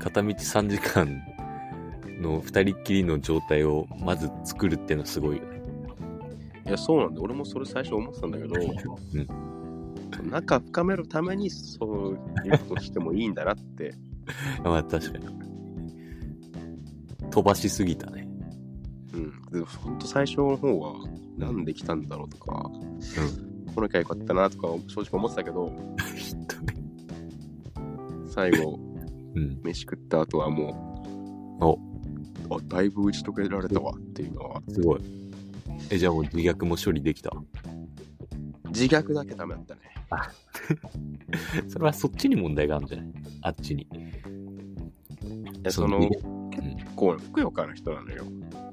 [0.00, 1.22] 片道3時間
[2.20, 5.62] の二人っきりの状態をまず作るっていうのはすごいよね。
[6.66, 7.20] いや、そうなんだ。
[7.20, 8.54] 俺もそれ最初思ってたんだけど、
[10.30, 13.94] 仲深めるためにそういうことしてもいいんだなって。
[14.64, 15.26] まあ確かに。
[17.30, 18.26] 飛ばしすぎたね。
[19.12, 19.32] うん。
[19.52, 20.94] でも、ほんと最初の方は、
[21.36, 22.70] なんで来たんだろうとか、
[23.74, 25.70] 来なきゃよかったなとか、正直思ってたけど。
[28.28, 28.78] 最後、
[29.34, 29.60] うん。
[29.62, 31.78] 飯食った後はもお、う、
[32.50, 35.00] あ、だいぶ打ち解けられたわっていうのは、すごい。
[35.90, 37.30] え、じゃあもう自虐も処理できた？
[38.70, 39.80] 自虐だけダメだったね。
[41.68, 43.06] それはそっちに問題があるんじゃない？
[43.42, 43.86] あっちに。
[45.64, 48.24] えその、その結構、ふくよかな人なのよ。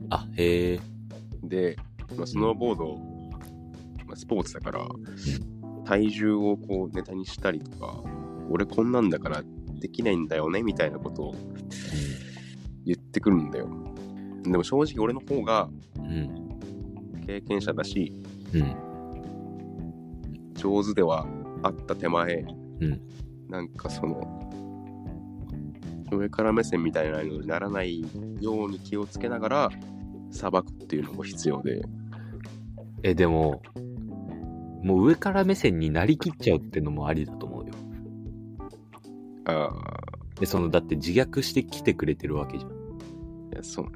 [0.09, 0.79] あ、へえ。
[1.43, 1.75] で、
[2.15, 2.95] まあ、スノーボード、
[4.05, 4.87] まあ、スポーツだから、
[5.85, 8.01] 体重をこうネタにしたりとか、
[8.49, 9.43] 俺こんなんだから
[9.79, 11.35] できないんだよねみたいなことを
[12.85, 13.67] 言ってくるんだよ。
[14.43, 16.29] でも正直俺の方がうん。
[17.25, 18.13] 経験者だし、
[18.53, 18.75] うん。
[20.63, 21.27] 上手では
[21.61, 22.45] あった手前、
[22.79, 23.01] うん
[23.49, 24.39] なんかその、
[26.11, 28.01] 上から目線みたいなのにならない
[28.39, 29.69] ように気をつけながら、
[30.31, 31.83] さばくっていうのも必要で、
[33.03, 33.61] え、でも、
[34.81, 37.73] もう上から目線になりきっちゃうってのもありだと思うよ。
[39.45, 39.69] あ
[40.39, 42.71] で、その、だって自虐してきてくれてるわけじゃん。
[42.71, 42.73] あ、
[43.53, 43.91] いやそうね。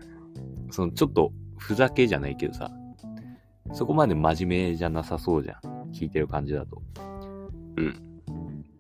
[0.70, 2.70] その、ちょっと、ふざけじゃないけどさ、
[3.74, 5.77] そこまで真面目じゃなさそうじゃん。
[5.98, 6.82] 聞いてる感じだと。
[7.78, 8.22] うん。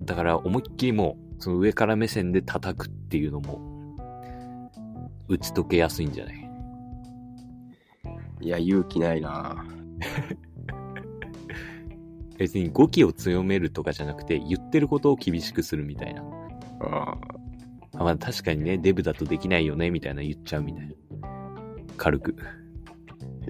[0.03, 3.95] だから、思いっきりもう、その上から目線で叩くっていうのも、
[5.27, 6.47] 打ち解けやすいんじゃない？
[8.41, 9.65] いや、勇気ないな
[12.37, 16.21] 別に語気を強めるとかじゃなくて、言ってることを厳しくするみたいな。
[16.81, 17.17] ああ、
[17.95, 20.93] あまあ確かにね、デブだとできないよね、みたいな言っちゃうみたいな。
[21.97, 22.31] 軽く。
[22.31, 22.35] い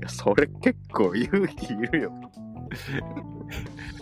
[0.01, 2.11] や、それ結構勇気いるよ。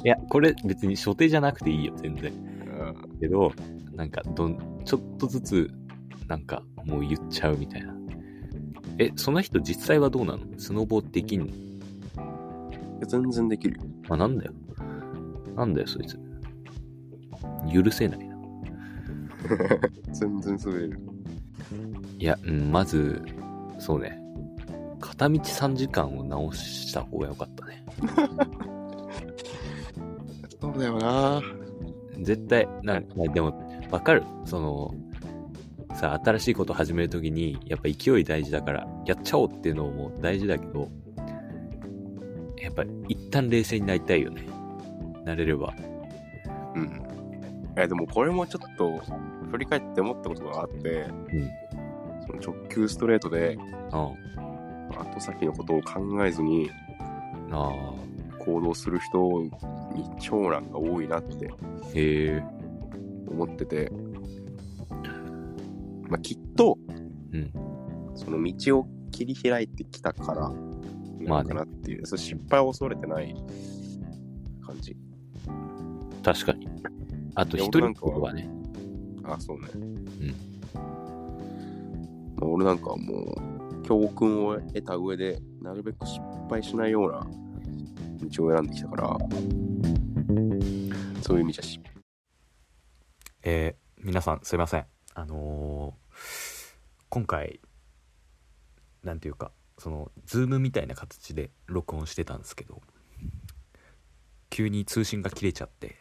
[0.04, 2.32] いや、これ別に初手じゃなくていいよ、全然。
[2.32, 3.52] うんけど、
[3.94, 5.72] なんか、どん、ちょっとずつ、
[6.28, 7.96] なんか、もう言っちゃうみたいな。
[8.98, 10.40] え、その人実際はどうなの？
[10.58, 11.48] スノボできんの？
[13.08, 13.82] 全然できるよ。
[14.10, 14.54] あ、なんだよ。
[15.56, 16.20] なんだよ、そいつ。
[17.74, 18.36] 許せないな。
[20.14, 21.00] 全然滑れる。
[22.20, 23.22] いや、うん、まず、
[23.80, 24.22] そうね。
[25.00, 27.84] 片道3時間を直した方が良かったね。
[30.62, 31.42] そうだよな
[32.22, 34.24] 絶対、なんか、でも、わかる。
[34.46, 34.96] その、
[35.96, 40.90] さ、新しいこと始めるときに、やっぱ勢い大事だから、やっちゃおうっていうのも大事だけど、
[42.58, 44.44] やっぱ一旦冷静になりたいよね。
[45.26, 45.74] なれれば。
[46.76, 47.02] うん。
[47.78, 49.02] え、でもこれもちょっと、
[49.52, 51.50] 振り返って思ったことがあって、うん。
[52.42, 53.58] その直球ストレートで、
[53.92, 54.12] あ
[54.98, 56.70] 後先のことを考えずに
[57.52, 57.70] あ。
[57.70, 57.94] あ
[58.46, 59.52] 行動する人に
[60.20, 61.56] 長男が多いなってあ。
[61.94, 62.44] へえ。
[63.28, 63.92] 思ってて、
[66.10, 66.78] まあ、きっと、
[67.34, 67.52] うん。
[68.16, 70.50] その道を切り開いてきたから、
[71.20, 73.36] なのかなっていう、その失敗を恐れてない
[74.66, 74.96] 感じ。
[76.24, 76.68] 確かに。
[77.36, 78.50] あと一人っ俺なんかは子はね。
[79.24, 79.68] あ、そうね。
[82.38, 87.28] まあ俺なんかはもう、教訓を得た上で、なるべく失敗しないような
[88.16, 89.18] 道を選んできたから、
[91.22, 91.80] そういう意味じゃし、
[93.44, 94.86] えー皆さんすいません。
[95.16, 96.76] あのー
[97.10, 97.60] 今回、
[99.04, 102.82] なんていうか、その、ズームみたいな形で録音してたんですけど、
[104.50, 105.98] 急に通信が切れちゃって、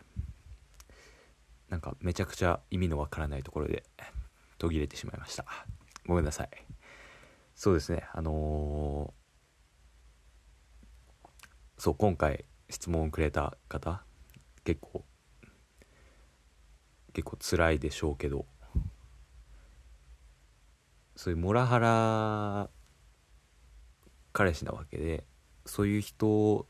[1.68, 3.84] なんかめちゃくちゃ意味のわからないところで
[4.58, 5.44] 途切れてしまいました。
[6.06, 6.50] ごめんなさい。
[7.54, 9.23] そうですね、あのー
[11.78, 14.04] そう、今回質問をくれた方、
[14.64, 15.04] 結構、
[17.14, 18.44] 結構辛いでしょうけど
[21.16, 22.70] そういうモラハラ
[24.32, 25.24] 彼氏なわけで
[25.64, 26.66] そういう人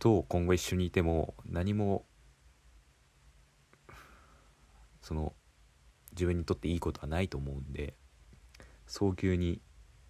[0.00, 2.04] と今後一緒にいても何も
[5.00, 5.34] その
[6.12, 7.94] 自分にとっていいことはないと思うんで
[8.86, 9.60] 早急に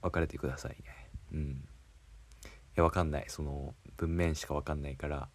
[0.01, 1.11] 別れてくださいね。
[1.33, 1.68] うん。
[2.75, 3.25] やわかんない。
[3.29, 5.29] その文面しかわかんないから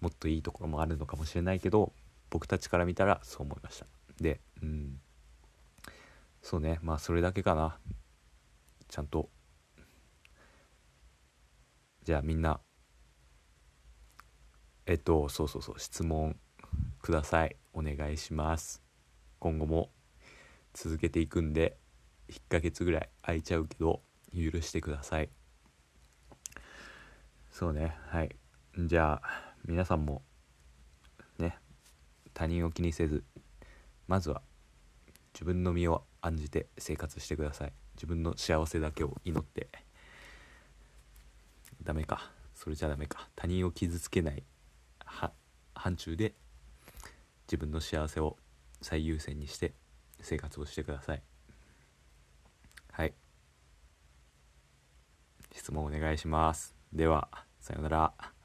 [0.00, 1.92] もっといいところもあるのかもしれないけど
[2.30, 3.86] 僕たちから見たらそう思いました。
[4.20, 5.00] でうん。
[6.42, 6.78] そうね。
[6.82, 7.78] まあそれだけかな。
[8.88, 9.28] ちゃんと。
[12.04, 12.60] じゃあみんな
[14.86, 15.74] えっとそうそうそう。
[15.78, 16.36] 質問
[17.02, 17.56] ください。
[17.72, 18.82] お願いします。
[19.38, 19.90] 今後も
[20.74, 21.76] 続けていくんで
[22.28, 24.02] 1ヶ月ぐらい空いちゃうけど
[24.32, 25.30] 許してください。
[27.58, 27.96] そうね。
[28.06, 28.36] はい。
[28.78, 30.22] じゃあ皆さんも
[31.40, 31.58] ね
[32.32, 33.24] 他人を気にせず
[34.06, 34.42] まずは
[35.34, 37.72] 自分の身を案じて生活してください。
[37.96, 39.66] 自分の幸せだけを祈って。
[41.82, 42.30] ダメか。
[42.54, 43.28] それじゃダメか。
[43.34, 44.44] 他人を傷つけない
[45.04, 45.32] は
[45.74, 46.34] 範疇で
[47.48, 48.36] 自分の幸せを
[48.82, 49.74] 最優先にして
[50.20, 51.22] 生活をしてください。
[52.92, 53.14] はい。
[55.52, 56.76] 質問お願いします。
[56.92, 58.37] ではさようなら。